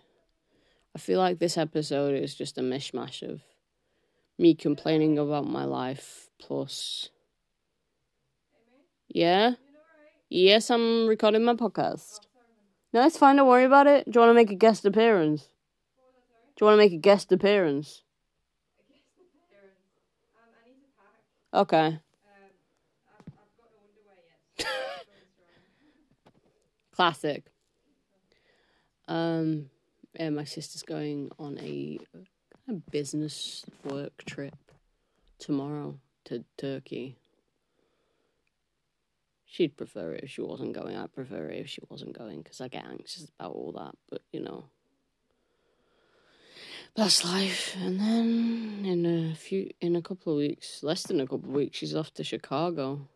I 0.95 0.99
feel 0.99 1.19
like 1.19 1.39
this 1.39 1.57
episode 1.57 2.15
is 2.15 2.35
just 2.35 2.59
a 2.59 2.63
mishmash 2.63 3.23
of 3.23 3.43
me 4.39 4.55
complaining 4.55 5.19
about 5.19 5.47
my 5.47 5.65
life 5.65 6.29
plus 6.41 7.11
Yeah? 9.13 9.55
Yes, 10.29 10.71
I'm 10.71 11.09
recording 11.09 11.45
my 11.45 11.55
podcast. 11.55 12.21
No, 12.93 13.05
it's 13.05 13.19
fine, 13.19 13.37
don't 13.37 13.49
worry 13.49 13.65
about 13.65 13.89
it. 13.89 14.05
Do 14.05 14.13
you 14.15 14.21
want 14.21 14.31
to 14.31 14.35
make 14.35 14.53
a 14.53 14.55
guest 14.55 14.85
appearance? 14.85 15.49
Do 16.57 16.65
you 16.65 16.67
want 16.67 16.75
to 16.75 16.85
make 16.85 16.93
a 16.93 16.97
guest 16.97 17.33
appearance? 17.33 18.03
Okay. 21.53 21.99
Classic. 26.93 27.45
Um, 29.09 29.71
yeah, 30.19 30.31
my 30.31 30.45
sister's 30.45 30.83
going 30.83 31.31
on 31.39 31.59
a, 31.59 31.99
a 32.69 32.73
business 32.73 33.65
work 33.85 34.25
trip 34.25 34.55
tomorrow 35.39 35.99
to 36.27 36.45
Turkey. 36.57 37.17
She'd 39.45 39.77
prefer 39.77 40.13
it 40.13 40.23
if 40.23 40.31
she 40.31 40.43
wasn't 40.43 40.75
going. 40.75 40.97
I'd 40.97 41.13
prefer 41.13 41.49
it 41.49 41.59
if 41.59 41.69
she 41.69 41.81
wasn't 41.89 42.17
going 42.17 42.43
because 42.43 42.61
I 42.61 42.69
get 42.69 42.87
anxious 42.87 43.29
about 43.39 43.53
all 43.53 43.73
that. 43.73 43.97
But 44.09 44.23
you 44.33 44.41
know, 44.41 44.67
that's 46.95 47.25
life. 47.25 47.77
And 47.81 48.01
then 48.01 48.83
in 48.85 49.07
a 49.07 49.35
few, 49.35 49.71
in 49.81 49.97
a 49.97 50.03
couple 50.03 50.33
of 50.33 50.39
weeks, 50.39 50.83
less 50.83 51.05
than 51.05 51.21
a 51.21 51.27
couple 51.27 51.49
of 51.49 51.55
weeks, 51.55 51.79
she's 51.79 51.95
off 51.95 52.13
to 52.15 52.25
Chicago 52.25 53.09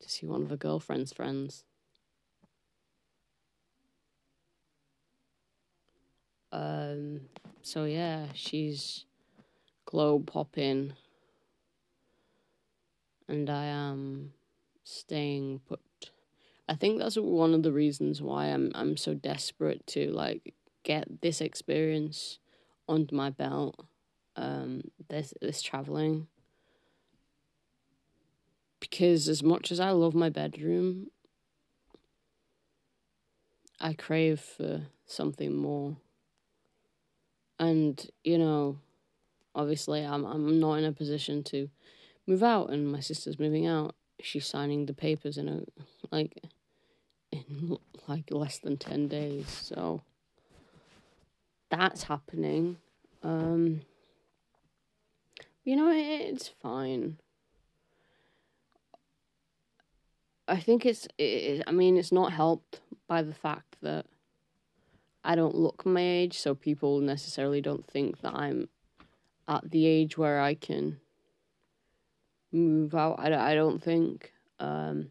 to 0.00 0.08
see 0.08 0.26
one 0.26 0.42
of 0.42 0.50
her 0.50 0.56
girlfriend's 0.56 1.12
friends. 1.12 1.64
Um, 6.52 7.22
so 7.62 7.84
yeah, 7.84 8.26
she's 8.32 9.04
globe 9.84 10.26
popping, 10.26 10.94
and 13.28 13.50
I 13.50 13.64
am 13.64 14.32
staying 14.84 15.60
put. 15.68 15.80
I 16.68 16.74
think 16.74 16.98
that's 16.98 17.16
one 17.16 17.52
of 17.52 17.62
the 17.62 17.72
reasons 17.72 18.22
why 18.22 18.46
I'm 18.46 18.72
I'm 18.74 18.96
so 18.96 19.12
desperate 19.12 19.86
to 19.88 20.10
like 20.10 20.54
get 20.82 21.20
this 21.20 21.40
experience 21.40 22.38
under 22.88 23.14
my 23.14 23.30
belt. 23.30 23.86
Um, 24.38 24.90
this 25.08 25.32
this 25.40 25.62
traveling 25.62 26.26
because 28.80 29.28
as 29.30 29.42
much 29.42 29.72
as 29.72 29.80
I 29.80 29.90
love 29.92 30.14
my 30.14 30.28
bedroom, 30.28 31.06
I 33.80 33.94
crave 33.94 34.40
for 34.40 34.82
something 35.06 35.56
more 35.56 35.96
and 37.58 38.10
you 38.24 38.38
know, 38.38 38.78
obviously, 39.54 40.04
I'm 40.04 40.24
I'm 40.24 40.60
not 40.60 40.74
in 40.74 40.84
a 40.84 40.92
position 40.92 41.42
to 41.44 41.68
move 42.26 42.42
out, 42.42 42.70
and 42.70 42.90
my 42.90 43.00
sister's 43.00 43.38
moving 43.38 43.66
out. 43.66 43.94
She's 44.20 44.46
signing 44.46 44.86
the 44.86 44.94
papers 44.94 45.38
in 45.38 45.48
a 45.48 45.62
like 46.10 46.42
in 47.32 47.78
like 48.06 48.30
less 48.30 48.58
than 48.58 48.76
ten 48.76 49.08
days, 49.08 49.48
so 49.48 50.02
that's 51.70 52.04
happening. 52.04 52.78
Um, 53.26 53.80
you 55.64 55.74
know, 55.74 55.90
it's 55.92 56.46
fine. 56.46 57.16
I 60.46 60.60
think 60.60 60.86
it's. 60.86 61.08
It, 61.18 61.64
I 61.66 61.72
mean, 61.72 61.96
it's 61.96 62.12
not 62.12 62.32
helped 62.32 62.80
by 63.08 63.22
the 63.22 63.34
fact 63.34 63.76
that 63.82 64.06
I 65.24 65.34
don't 65.34 65.56
look 65.56 65.84
my 65.84 66.00
age, 66.00 66.38
so 66.38 66.54
people 66.54 67.00
necessarily 67.00 67.60
don't 67.60 67.84
think 67.84 68.20
that 68.20 68.34
I'm 68.34 68.68
at 69.48 69.72
the 69.72 69.86
age 69.86 70.16
where 70.16 70.40
I 70.40 70.54
can 70.54 71.00
move 72.52 72.94
out. 72.94 73.18
I, 73.18 73.52
I 73.52 73.54
don't 73.56 73.82
think. 73.82 74.32
Um, 74.60 75.10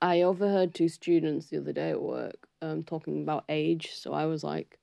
I 0.00 0.22
overheard 0.22 0.74
two 0.74 0.88
students 0.88 1.46
the 1.46 1.58
other 1.58 1.72
day 1.72 1.90
at 1.90 2.00
work 2.00 2.48
um, 2.62 2.84
talking 2.84 3.20
about 3.20 3.44
age, 3.48 3.90
so 3.94 4.14
I 4.14 4.26
was 4.26 4.42
like, 4.42 4.79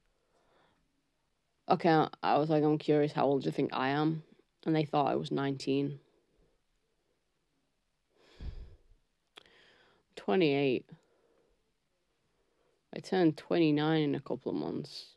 okay, 1.70 2.08
I 2.24 2.38
was 2.38 2.50
like, 2.50 2.64
I'm 2.64 2.78
curious, 2.78 3.12
how 3.12 3.26
old 3.26 3.42
do 3.44 3.48
you 3.48 3.52
think 3.52 3.72
I 3.74 3.90
am? 3.90 4.24
And 4.66 4.76
they 4.76 4.86
thought 4.86 5.12
I 5.12 5.16
was 5.16 5.32
19. 5.32 6.00
28. 10.16 10.86
I 12.96 13.00
turn 13.00 13.34
29 13.34 14.02
in 14.02 14.16
a 14.16 14.20
couple 14.20 14.52
of 14.52 14.58
months. 14.58 15.14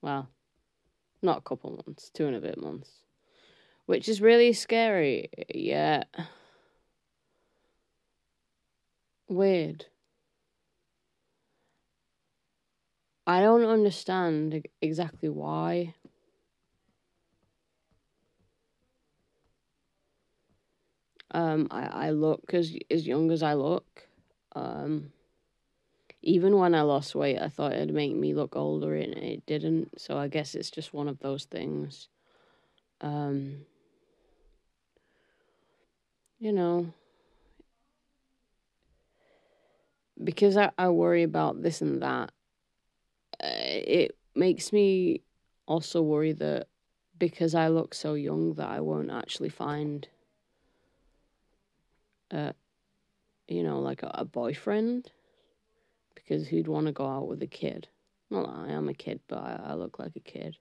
Well, 0.00 0.28
not 1.22 1.38
a 1.38 1.42
couple 1.42 1.70
of 1.70 1.86
months, 1.86 2.10
two 2.10 2.26
and 2.26 2.36
a 2.36 2.40
bit 2.40 2.60
months. 2.60 2.90
Which 3.86 4.08
is 4.08 4.20
really 4.20 4.52
scary, 4.52 5.28
yeah. 5.52 6.04
Weird. 9.28 9.86
I 13.26 13.40
don't 13.40 13.64
understand 13.64 14.66
exactly 14.80 15.28
why. 15.28 15.94
Um, 21.32 21.68
I, 21.70 22.08
I 22.08 22.10
look 22.10 22.54
as 22.54 22.76
as 22.90 23.06
young 23.06 23.30
as 23.30 23.42
I 23.42 23.54
look. 23.54 24.08
Um, 24.54 25.12
even 26.22 26.56
when 26.58 26.74
I 26.74 26.82
lost 26.82 27.14
weight, 27.14 27.38
I 27.38 27.48
thought 27.48 27.72
it'd 27.72 27.94
make 27.94 28.14
me 28.14 28.34
look 28.34 28.56
older, 28.56 28.94
and 28.94 29.14
it 29.14 29.46
didn't. 29.46 30.00
So 30.00 30.16
I 30.18 30.28
guess 30.28 30.54
it's 30.54 30.70
just 30.70 30.92
one 30.92 31.08
of 31.08 31.18
those 31.20 31.44
things. 31.44 32.08
Um, 33.00 33.66
you 36.38 36.52
know, 36.52 36.92
because 40.22 40.56
I, 40.56 40.70
I 40.78 40.88
worry 40.88 41.22
about 41.22 41.62
this 41.62 41.80
and 41.82 42.02
that, 42.02 42.32
it 43.40 44.16
makes 44.34 44.72
me 44.72 45.22
also 45.66 46.02
worry 46.02 46.32
that 46.32 46.68
because 47.18 47.54
I 47.54 47.68
look 47.68 47.94
so 47.94 48.14
young 48.14 48.54
that 48.54 48.68
I 48.68 48.80
won't 48.80 49.10
actually 49.10 49.48
find, 49.48 50.06
uh, 52.30 52.52
you 53.48 53.62
know, 53.62 53.80
like 53.80 54.02
a, 54.02 54.10
a 54.14 54.24
boyfriend 54.24 55.10
because 56.14 56.48
who'd 56.48 56.68
want 56.68 56.86
to 56.86 56.92
go 56.92 57.06
out 57.06 57.28
with 57.28 57.42
a 57.42 57.46
kid? 57.46 57.88
Well, 58.30 58.46
I 58.46 58.72
am 58.72 58.88
a 58.88 58.94
kid, 58.94 59.20
but 59.28 59.38
I, 59.38 59.60
I 59.68 59.74
look 59.74 59.98
like 59.98 60.16
a 60.16 60.20
kid. 60.20 60.56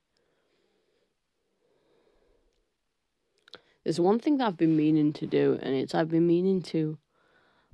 There's 3.83 3.99
one 3.99 4.19
thing 4.19 4.37
that 4.37 4.47
I've 4.47 4.57
been 4.57 4.77
meaning 4.77 5.13
to 5.13 5.27
do, 5.27 5.59
and 5.61 5.75
it's 5.75 5.93
I've 5.93 6.09
been 6.09 6.27
meaning 6.27 6.61
to 6.63 6.97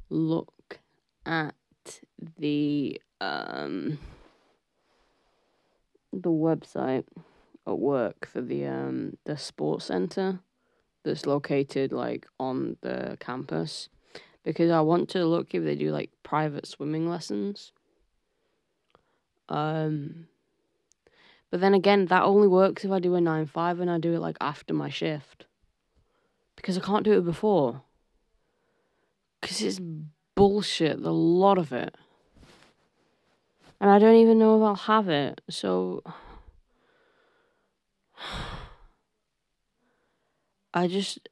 look 0.09 0.79
at 1.25 1.55
the 2.37 3.01
um 3.21 3.99
the 6.13 6.29
website 6.29 7.05
at 7.67 7.79
work 7.79 8.27
for 8.27 8.41
the 8.41 8.65
um 8.65 9.17
the 9.25 9.37
sports 9.37 9.85
center 9.85 10.39
that's 11.03 11.25
located 11.25 11.91
like 11.91 12.27
on 12.39 12.77
the 12.81 13.17
campus 13.19 13.89
because 14.43 14.71
I 14.71 14.81
want 14.81 15.09
to 15.09 15.25
look 15.25 15.53
if 15.53 15.63
they 15.63 15.75
do 15.75 15.91
like 15.91 16.11
private 16.23 16.65
swimming 16.65 17.07
lessons. 17.07 17.71
Um, 19.49 20.27
but 21.49 21.59
then 21.59 21.73
again, 21.73 22.05
that 22.07 22.23
only 22.23 22.47
works 22.47 22.85
if 22.85 22.91
I 22.91 22.99
do 22.99 23.15
a 23.15 23.21
9 23.21 23.45
5 23.45 23.79
and 23.79 23.91
I 23.91 23.99
do 23.99 24.13
it 24.13 24.19
like 24.19 24.37
after 24.41 24.73
my 24.73 24.89
shift. 24.89 25.45
Because 26.55 26.77
I 26.77 26.81
can't 26.81 27.03
do 27.03 27.17
it 27.17 27.25
before. 27.25 27.81
Because 29.41 29.61
it's 29.61 29.81
bullshit, 30.35 31.01
the 31.01 31.13
lot 31.13 31.57
of 31.57 31.71
it. 31.73 31.95
And 33.81 33.89
I 33.89 33.97
don't 33.97 34.15
even 34.15 34.37
know 34.37 34.57
if 34.57 34.63
I'll 34.63 34.75
have 34.75 35.09
it, 35.09 35.41
so. 35.49 36.03
I 40.73 40.87
just. 40.87 41.27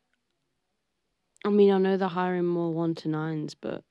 I 1.45 1.49
mean, 1.49 1.71
I 1.71 1.77
know 1.77 1.95
they're 1.95 2.09
hiring 2.09 2.47
more 2.47 2.73
one 2.73 2.95
to 2.95 3.07
nines, 3.07 3.53
but 3.53 3.83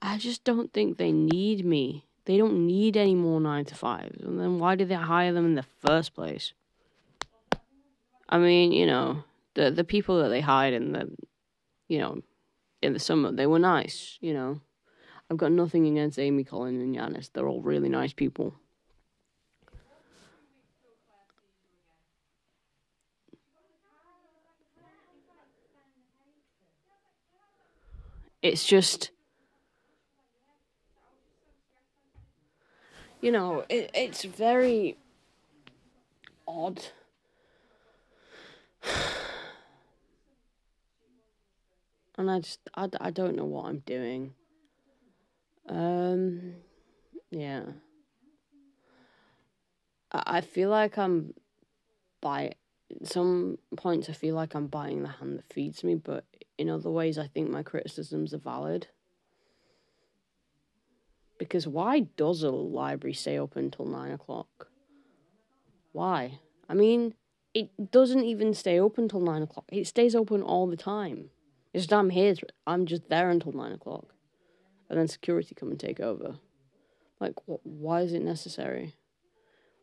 I 0.00 0.16
just 0.16 0.42
don't 0.42 0.72
think 0.72 0.96
they 0.96 1.12
need 1.12 1.66
me. 1.66 2.06
They 2.24 2.38
don't 2.38 2.66
need 2.66 2.96
any 2.96 3.14
more 3.14 3.40
nine 3.40 3.66
to 3.66 3.74
fives. 3.74 4.22
And 4.22 4.40
then 4.40 4.58
why 4.58 4.74
did 4.74 4.88
they 4.88 4.94
hire 4.94 5.32
them 5.34 5.44
in 5.44 5.54
the 5.54 5.62
first 5.62 6.14
place? 6.14 6.54
I 8.28 8.38
mean, 8.38 8.72
you 8.72 8.86
know, 8.86 9.22
the 9.54 9.70
the 9.70 9.84
people 9.84 10.22
that 10.22 10.30
they 10.30 10.40
hired 10.40 10.72
in 10.72 10.92
the 10.92 11.14
you 11.88 11.98
know, 11.98 12.22
in 12.80 12.94
the 12.94 12.98
summer. 12.98 13.30
They 13.30 13.46
were 13.46 13.58
nice, 13.58 14.16
you 14.22 14.32
know. 14.32 14.62
I've 15.32 15.38
got 15.38 15.52
nothing 15.52 15.86
against 15.86 16.18
Amy, 16.18 16.44
Colin, 16.44 16.78
and 16.82 16.94
Yanis. 16.94 17.30
They're 17.32 17.48
all 17.48 17.62
really 17.62 17.88
nice 17.88 18.12
people. 18.12 18.54
It's 28.42 28.66
just, 28.66 29.10
you 33.22 33.32
know, 33.32 33.64
it, 33.70 33.90
it's 33.94 34.24
very 34.24 34.98
odd. 36.46 36.82
And 42.18 42.30
I 42.30 42.40
just, 42.40 42.60
I, 42.74 42.90
I 43.00 43.10
don't 43.10 43.34
know 43.36 43.46
what 43.46 43.64
I'm 43.64 43.78
doing. 43.78 44.34
Um, 45.68 46.54
yeah. 47.30 47.62
I, 50.10 50.22
I 50.26 50.40
feel 50.40 50.70
like 50.70 50.98
I'm 50.98 51.34
by 52.20 52.52
some 53.04 53.58
points 53.76 54.10
I 54.10 54.12
feel 54.12 54.34
like 54.34 54.54
I'm 54.54 54.66
biting 54.66 55.02
the 55.02 55.08
hand 55.08 55.38
that 55.38 55.52
feeds 55.52 55.82
me, 55.82 55.94
but 55.94 56.24
in 56.58 56.68
other 56.68 56.90
ways 56.90 57.18
I 57.18 57.26
think 57.26 57.50
my 57.50 57.62
criticisms 57.62 58.34
are 58.34 58.38
valid. 58.38 58.88
Because 61.38 61.66
why 61.66 62.00
does 62.16 62.42
a 62.42 62.50
library 62.50 63.14
stay 63.14 63.38
open 63.38 63.64
until 63.64 63.86
nine 63.86 64.12
o'clock? 64.12 64.68
Why? 65.92 66.38
I 66.68 66.74
mean, 66.74 67.14
it 67.54 67.90
doesn't 67.90 68.24
even 68.24 68.54
stay 68.54 68.78
open 68.78 69.04
until 69.04 69.20
nine 69.20 69.42
o'clock. 69.42 69.64
It 69.72 69.86
stays 69.86 70.14
open 70.14 70.42
all 70.42 70.66
the 70.66 70.76
time. 70.76 71.30
It's 71.72 71.84
just 71.84 71.92
I'm 71.92 72.10
here. 72.10 72.34
I'm 72.66 72.86
just 72.86 73.08
there 73.08 73.30
until 73.30 73.52
nine 73.52 73.72
o'clock 73.72 74.12
and 74.92 75.00
then 75.00 75.08
security 75.08 75.54
come 75.54 75.70
and 75.70 75.80
take 75.80 76.00
over. 76.00 76.34
Like, 77.18 77.32
wh- 77.46 77.64
why 77.64 78.02
is 78.02 78.12
it 78.12 78.20
necessary? 78.20 78.94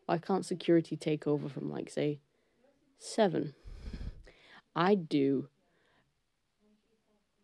Why 0.06 0.20
can't 0.20 0.46
security 0.46 0.96
take 0.96 1.26
over 1.26 1.50
from, 1.50 1.72
like, 1.72 1.90
say, 1.90 2.20
seven? 3.00 3.56
I'd 4.76 5.10
do. 5.10 5.48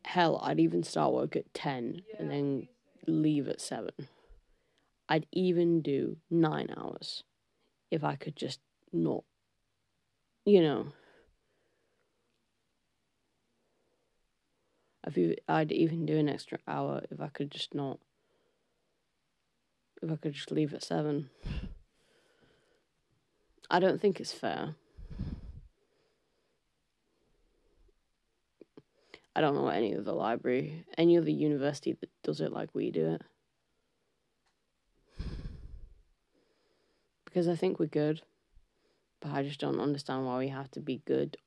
Hell, 0.06 0.40
I'd 0.44 0.60
even 0.60 0.84
start 0.84 1.12
work 1.12 1.36
at 1.36 1.52
10 1.56 2.04
and 2.20 2.30
then 2.30 2.68
leave 3.08 3.48
at 3.48 3.60
7. 3.60 3.90
I'd 5.10 5.26
even 5.32 5.82
do 5.82 6.18
nine 6.30 6.70
hours 6.78 7.24
if 7.90 8.04
I 8.04 8.16
could 8.16 8.36
just 8.36 8.60
not, 8.94 9.24
you 10.46 10.62
know. 10.62 10.94
I'd 15.48 15.72
even 15.72 16.06
do 16.06 16.18
an 16.18 16.30
extra 16.30 16.58
hour 16.68 17.02
if 17.12 17.22
I 17.22 17.28
could 17.28 17.52
just 17.52 17.76
not. 17.76 18.00
If 20.02 20.12
I 20.12 20.16
could 20.16 20.34
just 20.34 20.52
leave 20.52 20.74
at 20.74 20.84
seven. 20.84 21.30
I 23.70 23.80
don't 23.80 24.02
think 24.02 24.20
it's 24.20 24.34
fair. 24.34 24.76
I 29.36 29.42
don't 29.42 29.56
know 29.56 29.68
any 29.68 29.96
other 29.96 30.14
library, 30.14 30.86
any 30.98 31.18
other 31.18 31.30
university 31.30 31.94
that 31.94 32.10
does 32.24 32.40
it 32.40 32.54
like 32.54 32.70
we 32.74 32.90
do 32.90 33.16
it. 33.16 33.22
Because 37.26 37.48
I 37.48 37.56
think 37.56 37.80
we're 37.80 37.88
good, 37.88 38.22
but 39.20 39.32
I 39.32 39.44
just 39.44 39.60
don't 39.60 39.80
understand 39.80 40.26
why 40.26 40.38
we 40.38 40.48
have 40.48 40.72
to 40.72 40.80
be 40.80 41.02
good 41.06 41.38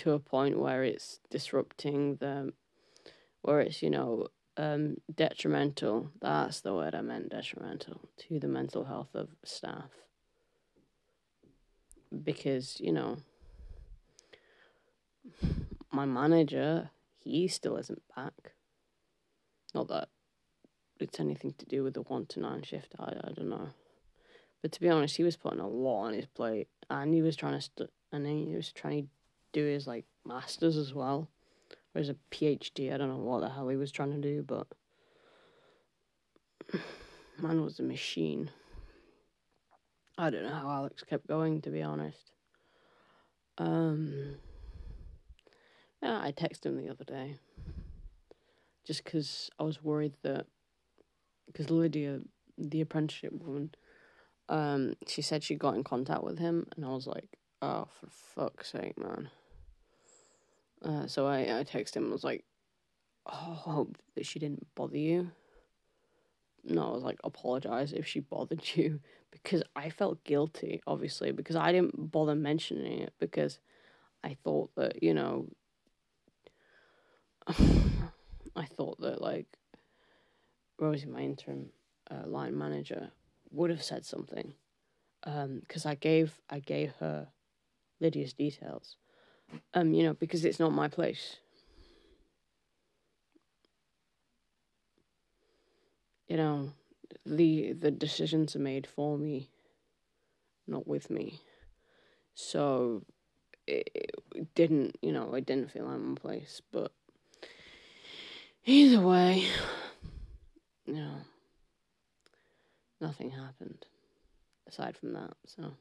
to 0.00 0.12
a 0.12 0.18
point 0.18 0.58
where 0.58 0.82
it's 0.82 1.20
disrupting 1.30 2.16
the, 2.16 2.52
where 3.42 3.60
it's, 3.60 3.82
you 3.82 3.90
know, 3.90 4.28
um, 4.56 4.96
detrimental. 5.14 6.10
That's 6.20 6.60
the 6.60 6.74
word 6.74 6.94
I 6.94 7.02
meant, 7.02 7.30
detrimental 7.30 8.00
to 8.18 8.40
the 8.40 8.48
mental 8.48 8.84
health 8.84 9.14
of 9.14 9.28
staff. 9.44 9.90
Because, 12.24 12.80
you 12.80 12.92
know, 12.92 13.18
my 15.92 16.06
manager, 16.06 16.90
he 17.18 17.46
still 17.46 17.76
isn't 17.76 18.02
back. 18.16 18.54
Not 19.74 19.88
that 19.88 20.08
it's 20.98 21.20
anything 21.20 21.54
to 21.58 21.66
do 21.66 21.82
with 21.84 21.94
the 21.94 22.02
one 22.02 22.26
to 22.26 22.40
nine 22.40 22.62
shift. 22.62 22.94
I, 22.98 23.12
I 23.24 23.32
don't 23.32 23.48
know. 23.48 23.68
But 24.62 24.72
to 24.72 24.80
be 24.80 24.88
honest, 24.88 25.16
he 25.16 25.22
was 25.22 25.36
putting 25.36 25.60
a 25.60 25.68
lot 25.68 26.06
on 26.06 26.14
his 26.14 26.26
plate, 26.26 26.68
and 26.88 27.14
he 27.14 27.22
was 27.22 27.36
trying 27.36 27.54
to 27.54 27.60
st- 27.60 27.90
and 28.12 28.26
he 28.26 28.54
was 28.54 28.72
trying 28.72 29.02
to 29.02 29.08
do 29.52 29.64
his 29.64 29.86
like 29.86 30.04
masters 30.24 30.76
as 30.76 30.94
well, 30.94 31.28
or 31.94 31.98
his 31.98 32.08
a 32.08 32.16
PhD. 32.30 32.92
I 32.92 32.96
don't 32.96 33.08
know 33.08 33.16
what 33.16 33.40
the 33.40 33.48
hell 33.48 33.68
he 33.68 33.76
was 33.76 33.92
trying 33.92 34.12
to 34.12 34.18
do, 34.18 34.42
but 34.42 34.66
man 37.38 37.62
was 37.62 37.78
a 37.78 37.82
machine. 37.82 38.50
I 40.18 40.30
don't 40.30 40.42
know 40.42 40.54
how 40.54 40.70
Alex 40.70 41.02
kept 41.02 41.26
going, 41.26 41.62
to 41.62 41.70
be 41.70 41.82
honest. 41.82 42.32
Um, 43.56 44.36
yeah, 46.02 46.20
I 46.20 46.32
texted 46.32 46.66
him 46.66 46.76
the 46.76 46.90
other 46.90 47.04
day, 47.04 47.36
just 48.86 49.04
because 49.04 49.50
I 49.58 49.62
was 49.62 49.82
worried 49.82 50.14
that 50.22 50.46
because 51.46 51.70
Lydia, 51.70 52.20
the 52.56 52.80
apprenticeship 52.80 53.32
woman, 53.32 53.74
um, 54.48 54.94
she 55.06 55.22
said 55.22 55.42
she 55.42 55.54
got 55.54 55.74
in 55.74 55.84
contact 55.84 56.22
with 56.22 56.38
him, 56.38 56.66
and 56.76 56.84
I 56.84 56.88
was 56.88 57.06
like, 57.06 57.38
oh, 57.62 57.86
for 58.00 58.08
fuck's 58.10 58.72
sake, 58.72 58.98
man. 58.98 59.30
Uh, 60.84 61.06
so 61.06 61.26
I, 61.26 61.40
I 61.40 61.64
texted 61.64 61.96
him 61.96 62.04
and 62.04 62.12
was 62.12 62.24
like, 62.24 62.44
oh, 63.26 63.32
hope 63.32 63.98
that 64.14 64.26
she 64.26 64.38
didn't 64.38 64.66
bother 64.74 64.98
you. 64.98 65.30
No, 66.64 66.88
I 66.88 66.94
was 66.94 67.02
like, 67.02 67.18
apologize 67.24 67.92
if 67.92 68.06
she 68.06 68.20
bothered 68.20 68.62
you 68.74 69.00
because 69.30 69.62
I 69.76 69.90
felt 69.90 70.24
guilty, 70.24 70.80
obviously, 70.86 71.32
because 71.32 71.56
I 71.56 71.72
didn't 71.72 72.10
bother 72.10 72.34
mentioning 72.34 73.00
it 73.00 73.14
because 73.18 73.58
I 74.24 74.36
thought 74.42 74.70
that, 74.76 75.02
you 75.02 75.14
know, 75.14 75.48
I 77.48 78.64
thought 78.66 79.00
that, 79.00 79.20
like, 79.20 79.46
Rosie, 80.78 81.06
my 81.06 81.20
interim 81.20 81.70
uh, 82.10 82.26
line 82.26 82.56
manager, 82.56 83.10
would 83.50 83.70
have 83.70 83.82
said 83.82 84.04
something 84.04 84.54
because 85.22 85.84
um, 85.84 85.90
I 85.90 85.94
gave 85.96 86.40
I 86.48 86.60
gave 86.60 86.92
her 87.00 87.28
Lydia's 88.00 88.32
details 88.32 88.96
um, 89.74 89.92
you 89.92 90.02
know, 90.02 90.14
because 90.14 90.44
it's 90.44 90.60
not 90.60 90.72
my 90.72 90.88
place. 90.88 91.36
You 96.28 96.36
know, 96.36 96.72
the 97.26 97.72
the 97.72 97.90
decisions 97.90 98.54
are 98.54 98.60
made 98.60 98.86
for 98.86 99.18
me, 99.18 99.50
not 100.66 100.86
with 100.86 101.10
me. 101.10 101.40
So 102.34 103.02
it, 103.66 103.90
it 104.34 104.54
didn't, 104.54 104.96
you 105.02 105.12
know, 105.12 105.34
it 105.34 105.44
didn't 105.46 105.72
feel 105.72 105.86
like 105.86 105.98
my 105.98 106.14
place. 106.14 106.62
But 106.70 106.92
either 108.64 109.00
way, 109.00 109.44
you 110.86 110.94
know, 110.94 111.16
nothing 113.00 113.30
happened 113.30 113.86
aside 114.68 114.96
from 114.96 115.12
that. 115.14 115.32
So, 115.46 115.72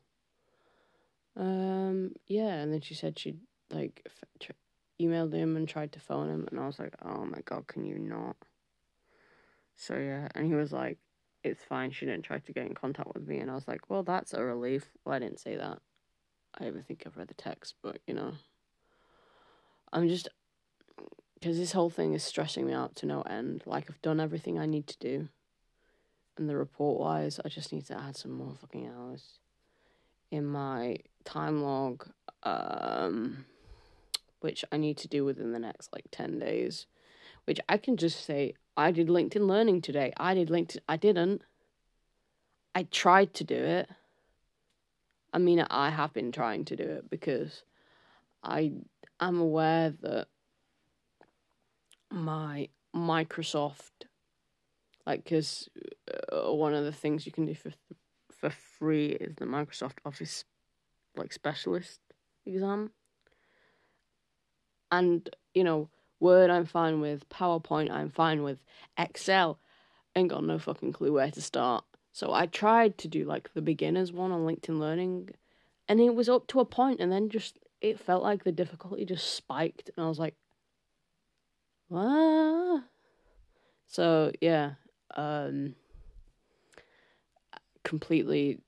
um, 1.36 2.14
yeah, 2.28 2.56
and 2.56 2.74
then 2.74 2.82
she 2.82 2.94
said 2.94 3.18
she'd 3.18 3.40
like 3.72 4.02
f- 4.06 4.52
emailed 5.00 5.34
him 5.34 5.56
and 5.56 5.68
tried 5.68 5.92
to 5.94 6.00
phone 6.00 6.30
him, 6.30 6.48
and 6.52 6.60
I 6.60 6.66
was 6.66 6.80
like, 6.80 6.96
oh 7.04 7.26
my 7.26 7.40
god, 7.46 7.68
can 7.68 7.86
you 7.86 7.98
not? 7.98 8.36
So 9.76 9.96
yeah, 9.96 10.28
and 10.36 10.46
he 10.46 10.56
was 10.56 10.72
like, 10.74 10.98
it's 11.44 11.64
fine. 11.64 11.92
She 11.92 12.06
didn't 12.06 12.24
try 12.24 12.40
to 12.40 12.54
get 12.54 12.66
in 12.66 12.74
contact 12.74 13.14
with 13.14 13.28
me, 13.28 13.38
and 13.38 13.50
I 13.50 13.56
was 13.56 13.68
like, 13.68 13.90
well, 13.90 14.04
that's 14.04 14.34
a 14.34 14.44
relief. 14.44 14.92
Well, 15.06 15.16
I 15.16 15.20
didn't 15.20 15.40
say 15.40 15.56
that. 15.56 15.80
I 16.60 16.68
even 16.68 16.84
think 16.84 17.04
I've 17.06 17.16
read 17.16 17.28
the 17.28 17.34
text, 17.36 17.76
but 17.82 18.00
you 18.08 18.14
know, 18.14 18.34
I'm 19.94 20.10
just 20.10 20.28
because 21.36 21.58
this 21.58 21.72
whole 21.72 21.90
thing 21.90 22.14
is 22.14 22.24
stressing 22.24 22.66
me 22.66 22.74
out 22.74 22.96
to 22.98 23.06
no 23.06 23.22
end. 23.22 23.64
Like 23.66 23.86
I've 23.90 24.02
done 24.02 24.20
everything 24.20 24.60
I 24.60 24.66
need 24.66 24.88
to 24.88 24.98
do, 25.00 25.30
and 26.38 26.50
the 26.50 26.58
report 26.58 27.00
wise, 27.00 27.40
I 27.46 27.48
just 27.50 27.72
need 27.72 27.86
to 27.86 27.98
add 27.98 28.18
some 28.18 28.32
more 28.32 28.56
fucking 28.60 28.88
hours 28.88 29.40
in 30.32 30.46
my 30.46 30.98
time 31.26 31.62
log. 31.64 32.08
Um 32.44 33.46
which 34.40 34.64
I 34.72 34.78
need 34.78 34.98
to 34.98 35.08
do 35.08 35.26
within 35.26 35.52
the 35.52 35.60
next 35.60 35.92
like 35.94 36.06
10 36.12 36.40
days, 36.40 36.86
which 37.46 37.60
I 37.68 37.78
can 37.78 37.98
just 37.98 38.24
say, 38.26 38.54
I 38.78 38.92
did 38.92 39.08
LinkedIn 39.08 39.48
Learning 39.48 39.82
today. 39.82 40.14
I 40.18 40.34
did 40.34 40.50
LinkedIn, 40.50 40.80
I 40.88 40.98
didn't. 40.98 41.42
I 42.74 42.84
tried 42.84 43.34
to 43.36 43.44
do 43.44 43.56
it. 43.56 43.90
I 45.34 45.38
mean, 45.38 45.66
I 45.70 45.90
have 45.90 46.14
been 46.14 46.32
trying 46.32 46.66
to 46.66 46.76
do 46.76 46.84
it 46.84 47.10
because 47.10 47.64
I 48.44 48.72
am 49.20 49.40
aware 49.40 49.94
that 50.02 50.28
my 52.10 52.70
Microsoft, 52.96 54.08
like, 55.06 55.24
because 55.24 55.70
uh, 56.32 56.52
one 56.54 56.74
of 56.74 56.86
the 56.86 56.92
things 56.92 57.26
you 57.26 57.32
can 57.32 57.46
do 57.46 57.54
for 57.54 57.72
for 58.40 58.50
free 58.50 59.10
is 59.10 59.36
the 59.36 59.46
Microsoft 59.46 59.98
Office, 60.06 60.46
like, 61.16 61.34
specialist 61.34 62.00
exam. 62.46 62.92
And, 64.92 65.30
you 65.54 65.64
know, 65.64 65.90
Word 66.20 66.50
I'm 66.50 66.66
fine 66.66 67.00
with, 67.00 67.28
PowerPoint 67.30 67.92
I'm 67.92 68.10
fine 68.10 68.44
with, 68.44 68.60
Excel 68.98 69.60
ain't 70.16 70.30
got 70.30 70.44
no 70.44 70.60
fucking 70.60 70.94
clue 70.94 71.14
where 71.14 71.32
to 71.32 71.42
start. 71.42 71.84
So 72.12 72.34
I 72.34 72.48
tried 72.48 72.98
to 73.00 73.08
do 73.08 73.24
like 73.24 73.54
the 73.54 73.62
beginners 73.62 74.12
one 74.12 74.32
on 74.32 74.46
LinkedIn 74.46 74.80
Learning 74.80 75.30
and 75.88 76.00
it 76.00 76.14
was 76.14 76.28
up 76.28 76.48
to 76.48 76.60
a 76.60 76.66
point 76.66 77.00
and 77.00 77.12
then 77.12 77.30
just 77.30 77.60
it 77.82 78.00
felt 78.00 78.24
like 78.24 78.44
the 78.44 78.52
difficulty 78.52 79.06
just 79.06 79.36
spiked 79.36 79.90
and 79.96 80.06
I 80.06 80.10
was 80.10 80.20
like 80.20 80.36
what? 81.88 82.84
So 83.88 84.32
yeah, 84.42 84.72
um 85.16 85.76
completely 87.90 88.60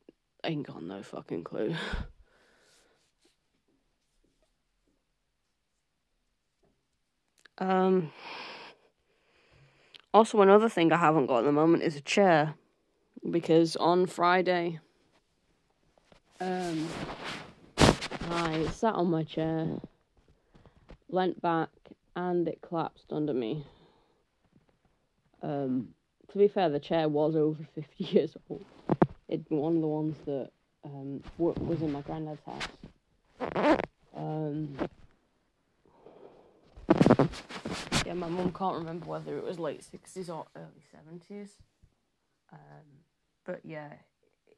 ain't 0.43 0.65
got 0.65 0.81
no 0.81 1.03
fucking 1.03 1.43
clue. 1.43 1.75
um 7.59 8.11
also 10.11 10.41
another 10.41 10.67
thing 10.67 10.91
I 10.91 10.97
haven't 10.97 11.27
got 11.27 11.39
at 11.39 11.45
the 11.45 11.51
moment 11.51 11.83
is 11.83 11.95
a 11.95 12.01
chair 12.01 12.55
because 13.29 13.75
on 13.75 14.07
Friday 14.07 14.79
um 16.39 16.87
I 18.31 18.65
sat 18.71 18.95
on 18.95 19.11
my 19.11 19.23
chair, 19.23 19.67
leant 21.09 21.41
back, 21.41 21.69
and 22.15 22.47
it 22.47 22.59
collapsed 22.61 23.11
under 23.11 23.33
me. 23.33 23.65
Um, 25.43 25.89
to 26.31 26.37
be 26.37 26.47
fair, 26.47 26.69
the 26.69 26.79
chair 26.79 27.09
was 27.09 27.35
over 27.35 27.61
50 27.75 28.03
years 28.03 28.37
old. 28.49 28.65
It 29.31 29.49
one 29.49 29.77
of 29.77 29.81
the 29.81 29.87
ones 29.87 30.17
that 30.25 30.51
um, 30.83 31.23
was 31.39 31.81
in 31.81 31.91
my 31.91 32.01
granddad's 32.01 32.41
house. 32.45 33.87
Um, 34.15 34.77
yeah, 38.05 38.13
my 38.13 38.27
mum 38.27 38.53
can't 38.53 38.75
remember 38.77 39.05
whether 39.07 39.37
it 39.37 39.43
was 39.43 39.57
late 39.57 39.81
60s 39.81 40.29
or 40.29 40.45
early 40.55 40.83
70s. 40.93 41.49
Um, 42.51 42.59
but 43.45 43.61
yeah, 43.63 43.93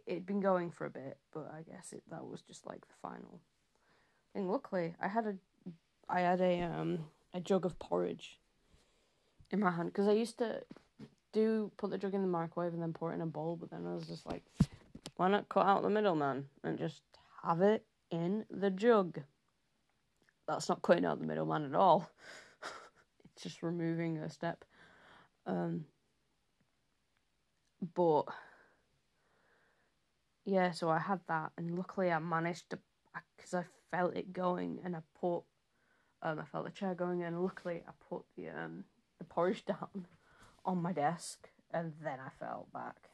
it'd 0.06 0.26
been 0.26 0.42
going 0.42 0.72
for 0.72 0.86
a 0.86 0.90
bit, 0.90 1.18
but 1.34 1.50
I 1.54 1.62
guess 1.62 1.94
it 1.94 2.04
that 2.10 2.26
was 2.26 2.42
just 2.42 2.66
like 2.66 2.82
the 2.82 2.96
final 3.02 3.40
and 4.36 4.50
luckily, 4.50 4.96
I 5.00 5.08
had 5.08 5.26
a, 5.28 5.36
I 6.10 6.22
had 6.22 6.42
a 6.42 6.62
um 6.62 7.06
a 7.34 7.40
jug 7.40 7.66
of 7.66 7.78
porridge 7.80 8.40
in 9.52 9.60
my 9.60 9.72
hand 9.72 9.90
because 9.90 10.08
I 10.08 10.14
used 10.14 10.38
to 10.40 10.62
do 11.34 11.72
put 11.78 11.90
the 11.90 11.98
jug 11.98 12.14
in 12.14 12.22
the 12.22 12.28
microwave 12.28 12.74
and 12.74 12.82
then 12.82 12.94
pour 12.94 13.12
it 13.12 13.16
in 13.16 13.22
a 13.22 13.26
bowl, 13.26 13.58
but 13.60 13.70
then 13.70 13.86
I 13.86 13.94
was 13.94 14.08
just 14.08 14.26
like, 14.26 14.44
why 15.18 15.28
not 15.28 15.50
cut 15.50 15.66
out 15.66 15.82
the 15.82 15.90
middleman 15.90 16.46
and 16.64 16.78
just 16.78 17.02
have 17.44 17.62
it 17.62 17.84
in 18.12 18.46
the 18.50 18.70
jug? 18.70 19.20
That's 20.48 20.70
not 20.70 20.82
cutting 20.82 21.06
out 21.06 21.20
the 21.20 21.28
middleman 21.28 21.66
at 21.66 21.76
all. 21.76 22.10
it's 23.26 23.44
just 23.44 23.64
removing 23.64 24.18
a 24.18 24.30
step. 24.30 24.64
Um, 25.46 25.86
but 27.96 28.24
yeah, 30.46 30.72
so 30.72 30.90
I 30.90 31.00
had 31.00 31.20
that, 31.28 31.52
and 31.58 31.78
luckily 31.78 32.12
I 32.12 32.20
managed 32.20 32.70
to 32.70 32.80
because 33.36 33.54
I 33.54 33.66
felt 33.92 34.16
it 34.16 34.34
going 34.34 34.80
and 34.84 34.96
I 34.96 35.00
put 35.20 35.44
um, 36.22 36.40
I 36.40 36.46
felt 36.46 36.66
the 36.66 36.72
chair 36.72 36.96
going 36.96 37.24
and 37.24 37.44
luckily 37.44 37.84
I 37.88 37.92
put 38.10 38.24
the 38.36 38.50
um, 38.50 38.86
the 39.20 39.26
porridge 39.26 39.66
down 39.68 40.08
on 40.66 40.82
my 40.82 40.94
desk 40.94 41.50
and 41.74 41.94
then 42.04 42.20
I 42.20 42.30
fell 42.40 42.68
back. 42.74 43.10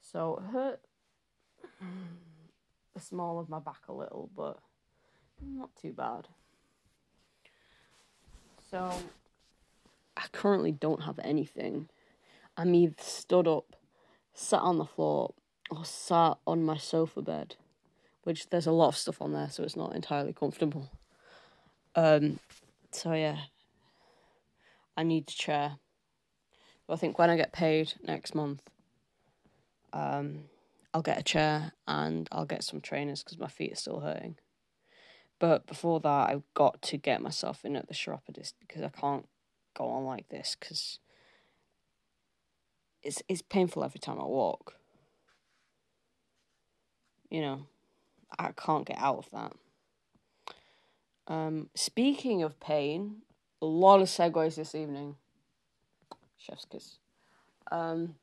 So 0.00 0.42
it 0.42 0.52
hurt 0.52 0.80
the 2.94 3.00
small 3.00 3.38
of 3.38 3.48
my 3.48 3.58
back 3.58 3.82
a 3.88 3.92
little, 3.92 4.30
but 4.36 4.58
not 5.40 5.70
too 5.80 5.92
bad. 5.92 6.28
So 8.70 8.92
I 10.16 10.24
currently 10.32 10.72
don't 10.72 11.02
have 11.02 11.18
anything. 11.22 11.88
I'm 12.56 12.74
either 12.74 12.94
stood 12.98 13.46
up, 13.46 13.76
sat 14.34 14.60
on 14.60 14.78
the 14.78 14.84
floor, 14.84 15.34
or 15.70 15.84
sat 15.84 16.38
on 16.46 16.64
my 16.64 16.76
sofa 16.76 17.22
bed 17.22 17.56
which 18.24 18.50
there's 18.50 18.66
a 18.66 18.72
lot 18.72 18.88
of 18.88 18.96
stuff 18.96 19.20
on 19.20 19.32
there, 19.32 19.48
so 19.50 19.62
it's 19.62 19.76
not 19.76 19.94
entirely 19.94 20.32
comfortable. 20.32 20.90
Um, 21.94 22.38
so 22.90 23.12
yeah, 23.12 23.38
I 24.96 25.02
need 25.02 25.28
a 25.28 25.32
chair. 25.32 25.76
So 26.86 26.92
I 26.92 26.96
think 26.96 27.18
when 27.18 27.30
I 27.30 27.36
get 27.36 27.52
paid 27.52 27.94
next 28.02 28.34
month, 28.34 28.62
um, 29.92 30.44
I'll 30.92 31.02
get 31.02 31.18
a 31.18 31.22
chair 31.22 31.72
and 31.86 32.28
I'll 32.32 32.44
get 32.44 32.64
some 32.64 32.80
trainers 32.80 33.22
because 33.22 33.38
my 33.38 33.48
feet 33.48 33.72
are 33.72 33.76
still 33.76 34.00
hurting. 34.00 34.36
But 35.38 35.66
before 35.66 36.00
that, 36.00 36.30
I've 36.30 36.54
got 36.54 36.82
to 36.82 36.96
get 36.96 37.22
myself 37.22 37.64
in 37.64 37.76
at 37.76 37.88
the 37.88 37.94
chiropodist 37.94 38.54
because 38.60 38.82
I 38.82 38.88
can't 38.88 39.26
go 39.74 39.86
on 39.86 40.04
like 40.04 40.28
this 40.28 40.56
because 40.58 40.98
it's 43.02 43.22
it's 43.28 43.42
painful 43.42 43.84
every 43.84 44.00
time 44.00 44.20
I 44.20 44.24
walk. 44.24 44.74
You 47.30 47.40
know. 47.40 47.66
I 48.38 48.52
can't 48.52 48.86
get 48.86 48.98
out 48.98 49.18
of 49.18 49.30
that. 49.30 49.52
Um, 51.32 51.70
speaking 51.74 52.42
of 52.42 52.58
pain, 52.60 53.22
a 53.60 53.66
lot 53.66 54.00
of 54.00 54.08
segues 54.08 54.56
this 54.56 54.74
evening. 54.74 55.16
Chef's 56.42 56.64
kiss. 56.64 56.98
Um, 57.70 58.16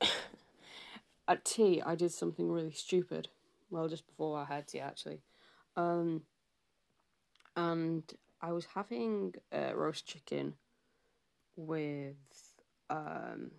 at 1.28 1.44
tea, 1.44 1.82
I 1.84 1.94
did 1.94 2.12
something 2.12 2.50
really 2.50 2.72
stupid. 2.72 3.28
Well, 3.70 3.88
just 3.88 4.06
before 4.06 4.38
I 4.38 4.44
had 4.44 4.66
tea, 4.66 4.80
actually. 4.80 5.20
Um, 5.76 6.22
and 7.56 8.02
I 8.40 8.52
was 8.52 8.66
having 8.74 9.34
uh, 9.52 9.74
roast 9.74 10.06
chicken 10.06 10.54
with 11.56 12.16
um, 12.88 13.50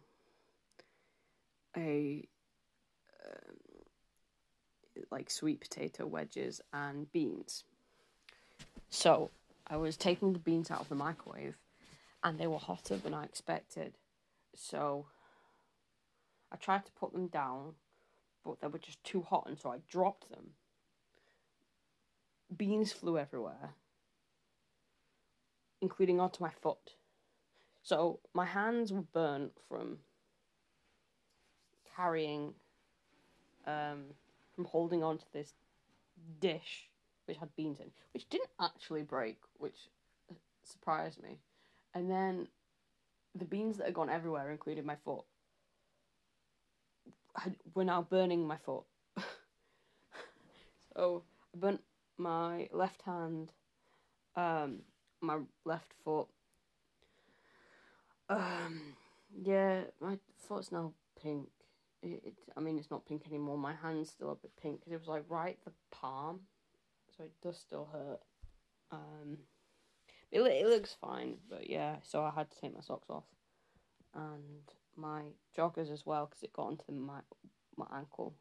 a 1.77 2.27
um, 3.25 3.55
like 5.11 5.29
sweet 5.29 5.59
potato 5.59 6.07
wedges 6.07 6.61
and 6.73 7.11
beans. 7.11 7.65
So 8.89 9.29
I 9.67 9.77
was 9.77 9.95
taking 9.97 10.33
the 10.33 10.39
beans 10.39 10.71
out 10.71 10.81
of 10.81 10.89
the 10.89 10.95
microwave 10.95 11.55
and 12.23 12.39
they 12.39 12.47
were 12.47 12.57
hotter 12.57 12.97
than 12.97 13.13
I 13.13 13.23
expected. 13.23 13.97
So 14.55 15.07
I 16.51 16.55
tried 16.57 16.85
to 16.85 16.91
put 16.93 17.13
them 17.13 17.27
down, 17.27 17.73
but 18.43 18.59
they 18.61 18.67
were 18.67 18.79
just 18.79 19.03
too 19.03 19.21
hot, 19.21 19.45
and 19.47 19.59
so 19.59 19.71
I 19.71 19.77
dropped 19.89 20.29
them. 20.29 20.51
Beans 22.55 22.91
flew 22.91 23.17
everywhere, 23.17 23.75
including 25.81 26.19
onto 26.19 26.43
my 26.43 26.49
foot. 26.49 26.95
So 27.83 28.19
my 28.33 28.45
hands 28.45 28.91
were 28.91 29.01
burnt 29.01 29.53
from 29.67 29.99
carrying 31.95 32.53
um, 33.67 34.05
from 34.55 34.65
holding 34.65 35.03
on 35.03 35.17
to 35.17 35.25
this 35.31 35.53
dish 36.39 36.89
which 37.25 37.37
had 37.37 37.55
beans 37.55 37.79
in, 37.79 37.91
which 38.13 38.27
didn't 38.29 38.49
actually 38.59 39.03
break, 39.03 39.37
which 39.59 39.89
surprised 40.63 41.21
me. 41.21 41.37
And 41.93 42.09
then 42.09 42.47
the 43.35 43.45
beans 43.45 43.77
that 43.77 43.85
had 43.85 43.93
gone 43.93 44.09
everywhere, 44.09 44.51
including 44.51 44.85
my 44.85 44.95
foot, 45.03 45.25
had, 47.35 47.55
were 47.73 47.83
now 47.83 48.01
burning 48.01 48.45
my 48.45 48.57
foot. 48.57 48.83
so 50.95 51.23
I 51.53 51.57
burnt 51.57 51.81
my 52.17 52.69
left 52.71 53.01
hand, 53.03 53.51
um, 54.35 54.79
my 55.21 55.39
left 55.65 55.93
foot. 56.03 56.27
Um, 58.29 58.93
yeah, 59.43 59.81
my 59.99 60.19
foot's 60.37 60.71
now 60.71 60.93
pink 61.19 61.49
it, 62.01 62.21
it, 62.25 62.33
I 62.55 62.59
mean, 62.59 62.77
it's 62.77 62.91
not 62.91 63.05
pink 63.05 63.23
anymore. 63.27 63.57
My 63.57 63.73
hand's 63.73 64.09
still 64.09 64.31
a 64.31 64.35
bit 64.35 64.51
pink 64.61 64.79
because 64.79 64.93
it 64.93 64.99
was 64.99 65.07
like 65.07 65.25
right 65.29 65.57
the 65.65 65.71
palm, 65.91 66.41
so 67.15 67.23
it 67.23 67.33
does 67.41 67.57
still 67.57 67.89
hurt. 67.91 68.21
It 70.31 70.41
it 70.41 70.67
looks 70.67 70.95
fine, 70.99 71.37
but 71.49 71.69
yeah. 71.69 71.97
So 72.03 72.23
I 72.23 72.31
had 72.31 72.51
to 72.51 72.59
take 72.59 72.75
my 72.75 72.81
socks 72.81 73.09
off, 73.09 73.25
and 74.13 74.63
my 74.95 75.21
joggers 75.57 75.91
as 75.91 76.05
well 76.05 76.27
because 76.27 76.43
it 76.43 76.53
got 76.53 76.67
onto 76.67 76.91
my 76.91 77.19
my 77.77 77.87
ankle. 77.95 78.35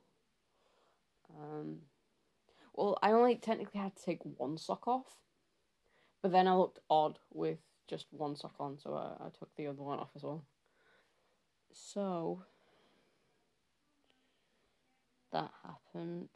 Um, 1.31 1.79
well, 2.75 2.99
I 3.03 3.13
only 3.13 3.37
technically 3.37 3.81
had 3.81 3.97
to 3.97 4.05
take 4.05 4.21
one 4.23 4.59
sock 4.59 4.87
off, 4.87 5.07
but 6.23 6.33
then 6.33 6.47
I 6.47 6.55
looked 6.55 6.81
odd 6.91 7.19
with 7.33 7.59
just 7.89 8.07
one 8.11 8.37
sock 8.37 8.55
on, 8.61 8.79
so 8.79 8.95
I, 8.95 9.27
I 9.27 9.29
took 9.31 9.55
the 9.57 9.67
other 9.67 9.83
one 9.83 9.99
off 9.99 10.11
as 10.15 10.23
well. 10.23 10.45
So 11.73 12.43
that 15.33 15.51
happened. 15.63 16.29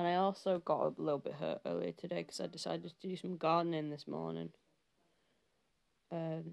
And 0.00 0.08
I 0.08 0.14
also 0.14 0.62
got 0.64 0.80
a 0.80 0.94
little 0.96 1.18
bit 1.18 1.34
hurt 1.34 1.60
earlier 1.66 1.92
today 1.92 2.22
because 2.22 2.40
I 2.40 2.46
decided 2.46 2.84
to 2.84 3.06
do 3.06 3.16
some 3.16 3.36
gardening 3.36 3.90
this 3.90 4.08
morning. 4.08 4.48
Um, 6.10 6.44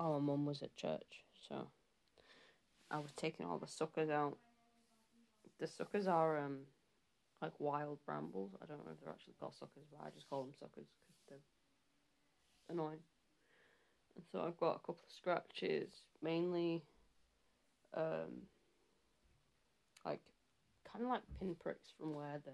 my 0.00 0.18
mum 0.18 0.46
was 0.46 0.62
at 0.62 0.74
church, 0.76 1.24
so 1.46 1.68
I 2.90 3.00
was 3.00 3.12
taking 3.16 3.44
all 3.44 3.58
the 3.58 3.68
suckers 3.68 4.08
out. 4.08 4.38
The 5.60 5.66
suckers 5.66 6.06
are 6.06 6.38
um 6.38 6.60
like 7.42 7.52
wild 7.58 7.98
brambles. 8.06 8.52
I 8.62 8.64
don't 8.64 8.78
know 8.86 8.92
if 8.92 9.00
they're 9.04 9.12
actually 9.12 9.34
called 9.38 9.54
suckers, 9.54 9.84
but 9.92 10.00
I 10.02 10.08
just 10.08 10.30
call 10.30 10.42
them 10.42 10.54
suckers 10.58 10.86
because 10.96 11.20
they're 11.28 12.74
annoying. 12.74 13.04
And 14.14 14.24
so 14.32 14.40
I've 14.40 14.56
got 14.56 14.76
a 14.76 14.78
couple 14.78 15.04
of 15.06 15.14
scratches, 15.14 15.90
mainly 16.22 16.82
um, 17.94 18.46
like 20.02 20.22
kind 20.96 21.06
of 21.06 21.12
like 21.12 21.22
pinpricks 21.38 21.92
from 21.98 22.14
where 22.14 22.40
the 22.44 22.52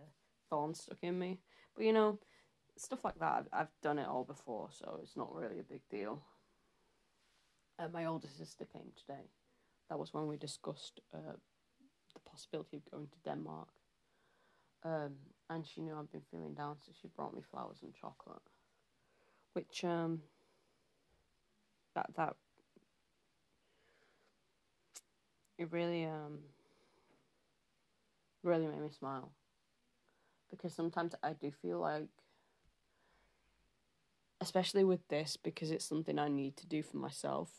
thorn 0.51 0.75
stuck 0.75 0.99
in 1.03 1.19
me. 1.19 1.39
But 1.77 1.85
you 1.85 1.93
know, 1.93 2.19
stuff 2.77 3.05
like 3.05 3.19
that, 3.21 3.33
I've, 3.33 3.49
I've 3.53 3.81
done 3.83 3.99
it 3.99 4.09
all 4.09 4.25
before, 4.25 4.69
so 4.73 4.99
it's 5.03 5.17
not 5.17 5.35
really 5.35 5.61
a 5.61 5.65
big 5.65 5.83
deal. 5.91 6.23
Uh, 7.79 7.89
my 7.93 8.05
older 8.05 8.29
sister 8.29 8.65
came 8.65 8.93
today. 8.97 9.31
That 9.89 9.99
was 9.99 10.13
when 10.13 10.27
we 10.27 10.37
discussed 10.37 11.01
uh, 11.15 11.37
the 12.15 12.21
possibility 12.21 12.77
of 12.79 12.91
going 12.91 13.09
to 13.09 13.19
Denmark. 13.25 13.69
Um, 14.85 15.15
and 15.49 15.67
she 15.67 15.81
knew 15.81 15.95
I'd 15.95 16.11
been 16.11 16.23
feeling 16.31 16.55
down, 16.55 16.77
so 16.85 16.93
she 17.01 17.09
brought 17.09 17.35
me 17.35 17.43
flowers 17.51 17.79
and 17.83 17.95
chocolate, 17.95 18.43
which 19.53 19.85
um, 19.85 20.23
that 21.95 22.07
that 22.17 22.35
it 25.59 25.71
really 25.71 26.05
um 26.05 26.39
really 28.43 28.67
made 28.67 28.81
me 28.81 28.91
smile 28.91 29.31
because 30.51 30.75
sometimes 30.75 31.15
I 31.23 31.33
do 31.33 31.51
feel 31.51 31.79
like 31.79 32.09
especially 34.41 34.85
with 34.85 35.07
this 35.09 35.37
because 35.37 35.71
it's 35.71 35.85
something 35.85 36.19
I 36.19 36.29
need 36.29 36.57
to 36.59 36.67
do 36.67 36.83
for 36.83 36.97
myself 36.97 37.51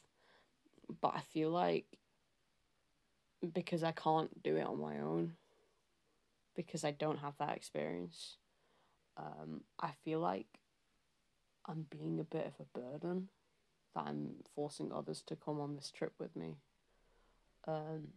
but 1.02 1.14
I 1.16 1.22
feel 1.22 1.50
like 1.50 1.86
because 3.54 3.84
I 3.84 3.92
can't 3.92 4.44
do 4.44 4.58
it 4.58 4.66
on 4.66 4.80
my 4.80 5.00
own 5.00 5.34
because 6.56 6.84
I 6.84 6.92
don't 6.92 7.20
have 7.20 7.38
that 7.40 7.56
experience 7.56 8.38
um 9.18 9.62
I 9.80 9.92
feel 10.04 10.20
like 10.20 10.48
I'm 11.66 11.86
being 11.90 12.20
a 12.20 12.24
bit 12.24 12.46
of 12.46 12.54
a 12.60 12.80
burden 12.80 13.30
that 13.96 14.06
I'm 14.08 14.36
forcing 14.56 14.92
others 14.92 15.22
to 15.28 15.36
come 15.36 15.60
on 15.60 15.76
this 15.76 15.92
trip 15.92 16.14
with 16.20 16.36
me. 16.36 16.58
Um, 17.68 18.10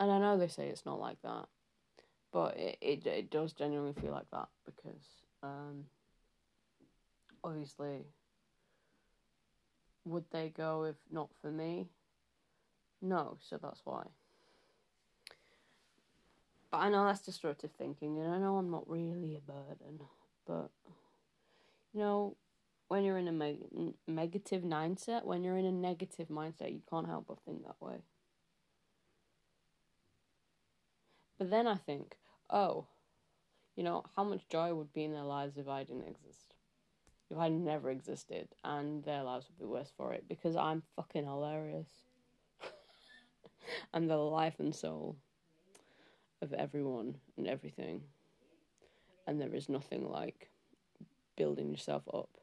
and 0.00 0.10
I 0.10 0.18
know 0.18 0.38
they 0.38 0.48
say 0.48 0.68
it's 0.68 0.86
not 0.86 1.00
like 1.00 1.20
that, 1.22 1.46
but 2.32 2.56
it, 2.56 2.78
it, 2.80 3.06
it 3.06 3.30
does 3.30 3.52
genuinely 3.52 3.94
feel 4.00 4.12
like 4.12 4.30
that 4.32 4.48
because 4.64 5.04
um, 5.42 5.84
obviously, 7.42 8.06
would 10.04 10.24
they 10.30 10.48
go 10.48 10.84
if 10.84 10.96
not 11.10 11.30
for 11.40 11.50
me? 11.50 11.88
No, 13.00 13.38
so 13.40 13.58
that's 13.60 13.80
why. 13.84 14.04
But 16.70 16.78
I 16.78 16.90
know 16.90 17.04
that's 17.04 17.20
destructive 17.24 17.70
thinking, 17.78 18.18
and 18.18 18.30
I 18.30 18.38
know 18.38 18.56
I'm 18.56 18.70
not 18.70 18.88
really 18.88 19.36
a 19.36 19.40
burden, 19.40 20.00
but 20.46 20.70
you 21.94 22.00
know, 22.00 22.36
when 22.88 23.04
you're 23.04 23.18
in 23.18 23.28
a 23.28 23.32
meg- 23.32 23.94
negative 24.06 24.62
mindset, 24.62 25.24
when 25.24 25.42
you're 25.42 25.56
in 25.56 25.64
a 25.64 25.72
negative 25.72 26.28
mindset, 26.28 26.72
you 26.72 26.82
can't 26.88 27.06
help 27.06 27.26
but 27.28 27.38
think 27.44 27.64
that 27.64 27.80
way. 27.80 28.02
But 31.38 31.50
then 31.50 31.66
I 31.66 31.76
think, 31.76 32.16
oh, 32.50 32.86
you 33.76 33.84
know, 33.84 34.04
how 34.16 34.24
much 34.24 34.48
joy 34.48 34.74
would 34.74 34.92
be 34.92 35.04
in 35.04 35.12
their 35.12 35.22
lives 35.22 35.56
if 35.56 35.68
I 35.68 35.84
didn't 35.84 36.08
exist? 36.08 36.54
If 37.30 37.38
I 37.38 37.48
never 37.48 37.90
existed 37.90 38.48
and 38.64 39.04
their 39.04 39.22
lives 39.22 39.46
would 39.48 39.58
be 39.58 39.70
worse 39.70 39.92
for 39.96 40.12
it 40.12 40.24
because 40.28 40.56
I'm 40.56 40.82
fucking 40.96 41.24
hilarious. 41.24 41.88
I'm 43.94 44.08
the 44.08 44.16
life 44.16 44.58
and 44.58 44.74
soul 44.74 45.16
of 46.42 46.52
everyone 46.52 47.16
and 47.36 47.46
everything. 47.46 48.02
And 49.26 49.40
there 49.40 49.54
is 49.54 49.68
nothing 49.68 50.08
like 50.08 50.50
building 51.36 51.70
yourself 51.70 52.02
up 52.12 52.38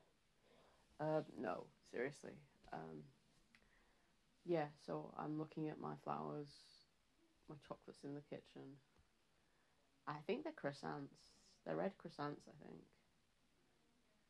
uh, 1.00 1.22
no, 1.40 1.66
seriously. 1.92 2.34
Um, 2.72 3.04
yeah, 4.46 4.66
so 4.86 5.14
I'm 5.18 5.38
looking 5.38 5.70
at 5.70 5.80
my 5.80 5.96
flowers, 6.04 6.48
my 7.50 7.56
chocolates 7.68 8.04
in 8.04 8.14
the 8.14 8.22
kitchen. 8.22 8.80
I 10.08 10.16
think 10.28 10.44
they're 10.44 10.54
croissants. 10.54 11.34
They're 11.66 11.76
red 11.76 11.94
croissants, 11.98 12.48
I 12.48 12.56
think. 12.62 12.82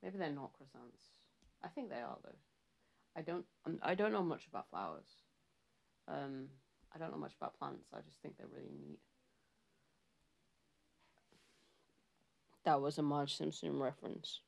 Maybe 0.02 0.18
they're 0.18 0.30
not 0.30 0.54
croissants. 0.54 1.20
I 1.64 1.68
think 1.68 1.90
they 1.90 1.96
are 1.96 2.18
though. 2.24 2.40
I 3.18 3.22
don't. 3.22 3.46
I'm, 3.66 3.80
don't 3.96 4.12
know 4.12 4.24
much 4.24 4.48
about 4.48 4.70
flowers. 4.70 5.08
Um, 6.08 6.48
I 6.94 6.98
don't 6.98 7.12
know 7.12 7.18
much 7.18 7.36
about 7.36 7.58
plants. 7.58 7.90
I 7.94 8.02
just 8.02 8.22
think 8.22 8.38
they're 8.38 8.48
really 8.48 8.76
neat. 8.80 9.00
That 12.64 12.82
was 12.82 12.98
a 12.98 13.02
Marge 13.02 13.36
Simpson 13.36 13.80
reference. 13.80 14.42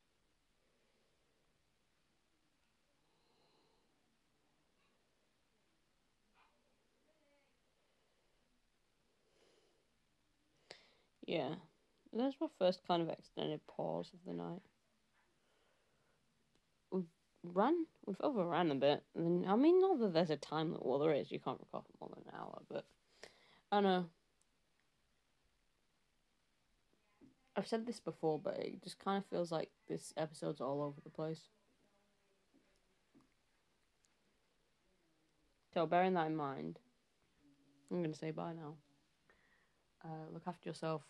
Yeah. 11.28 11.56
That's 12.14 12.38
my 12.40 12.48
first 12.58 12.82
kind 12.88 13.02
of 13.02 13.10
extended 13.10 13.60
pause 13.68 14.10
of 14.14 14.20
the 14.26 14.34
night. 14.34 14.62
We've 16.90 17.04
run, 17.44 17.86
we've 18.06 18.22
overrun 18.22 18.72
a 18.72 18.76
bit. 18.76 19.04
I 19.16 19.20
mean, 19.20 19.82
not 19.82 20.00
that 20.00 20.14
there's 20.14 20.30
a 20.30 20.38
time 20.38 20.72
limit. 20.72 20.86
Well, 20.86 21.00
there 21.00 21.14
is. 21.14 21.32
You 21.32 21.40
can't 21.40 21.60
record 21.60 21.84
more 22.00 22.10
than 22.16 22.24
an 22.28 22.40
hour, 22.40 22.62
but 22.72 22.86
I 23.72 23.82
know. 23.82 24.06
I've 27.58 27.68
said 27.68 27.86
this 27.86 28.00
before, 28.00 28.40
but 28.40 28.58
it 28.60 28.82
just 28.84 29.00
kind 29.00 29.18
of 29.18 29.26
feels 29.30 29.52
like 29.52 29.70
this 29.88 30.14
episode's 30.16 30.62
all 30.62 30.82
over 30.82 31.02
the 31.04 31.10
place. 31.10 31.42
So, 35.74 35.86
bearing 35.86 36.14
that 36.14 36.28
in 36.28 36.36
mind, 36.36 36.80
I'm 37.92 37.98
going 38.02 38.14
to 38.14 38.18
say 38.18 38.32
bye 38.32 38.54
now. 38.54 38.76
Uh, 40.04 40.32
look 40.32 40.44
after 40.48 40.70
yourself. 40.70 41.04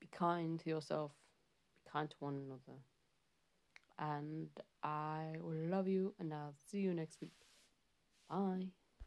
be 0.00 0.16
kind 0.16 0.60
to 0.60 0.68
yourself, 0.70 1.12
be 1.74 1.90
kind 1.90 2.10
to 2.10 2.16
one 2.20 2.34
another. 2.34 2.78
And 3.98 4.48
I 4.82 5.36
will 5.40 5.70
love 5.70 5.88
you, 5.88 6.14
and 6.18 6.32
I'll 6.32 6.54
see 6.70 6.78
you 6.78 6.92
next 6.94 7.20
week. 7.20 7.32
Bye. 8.28 8.68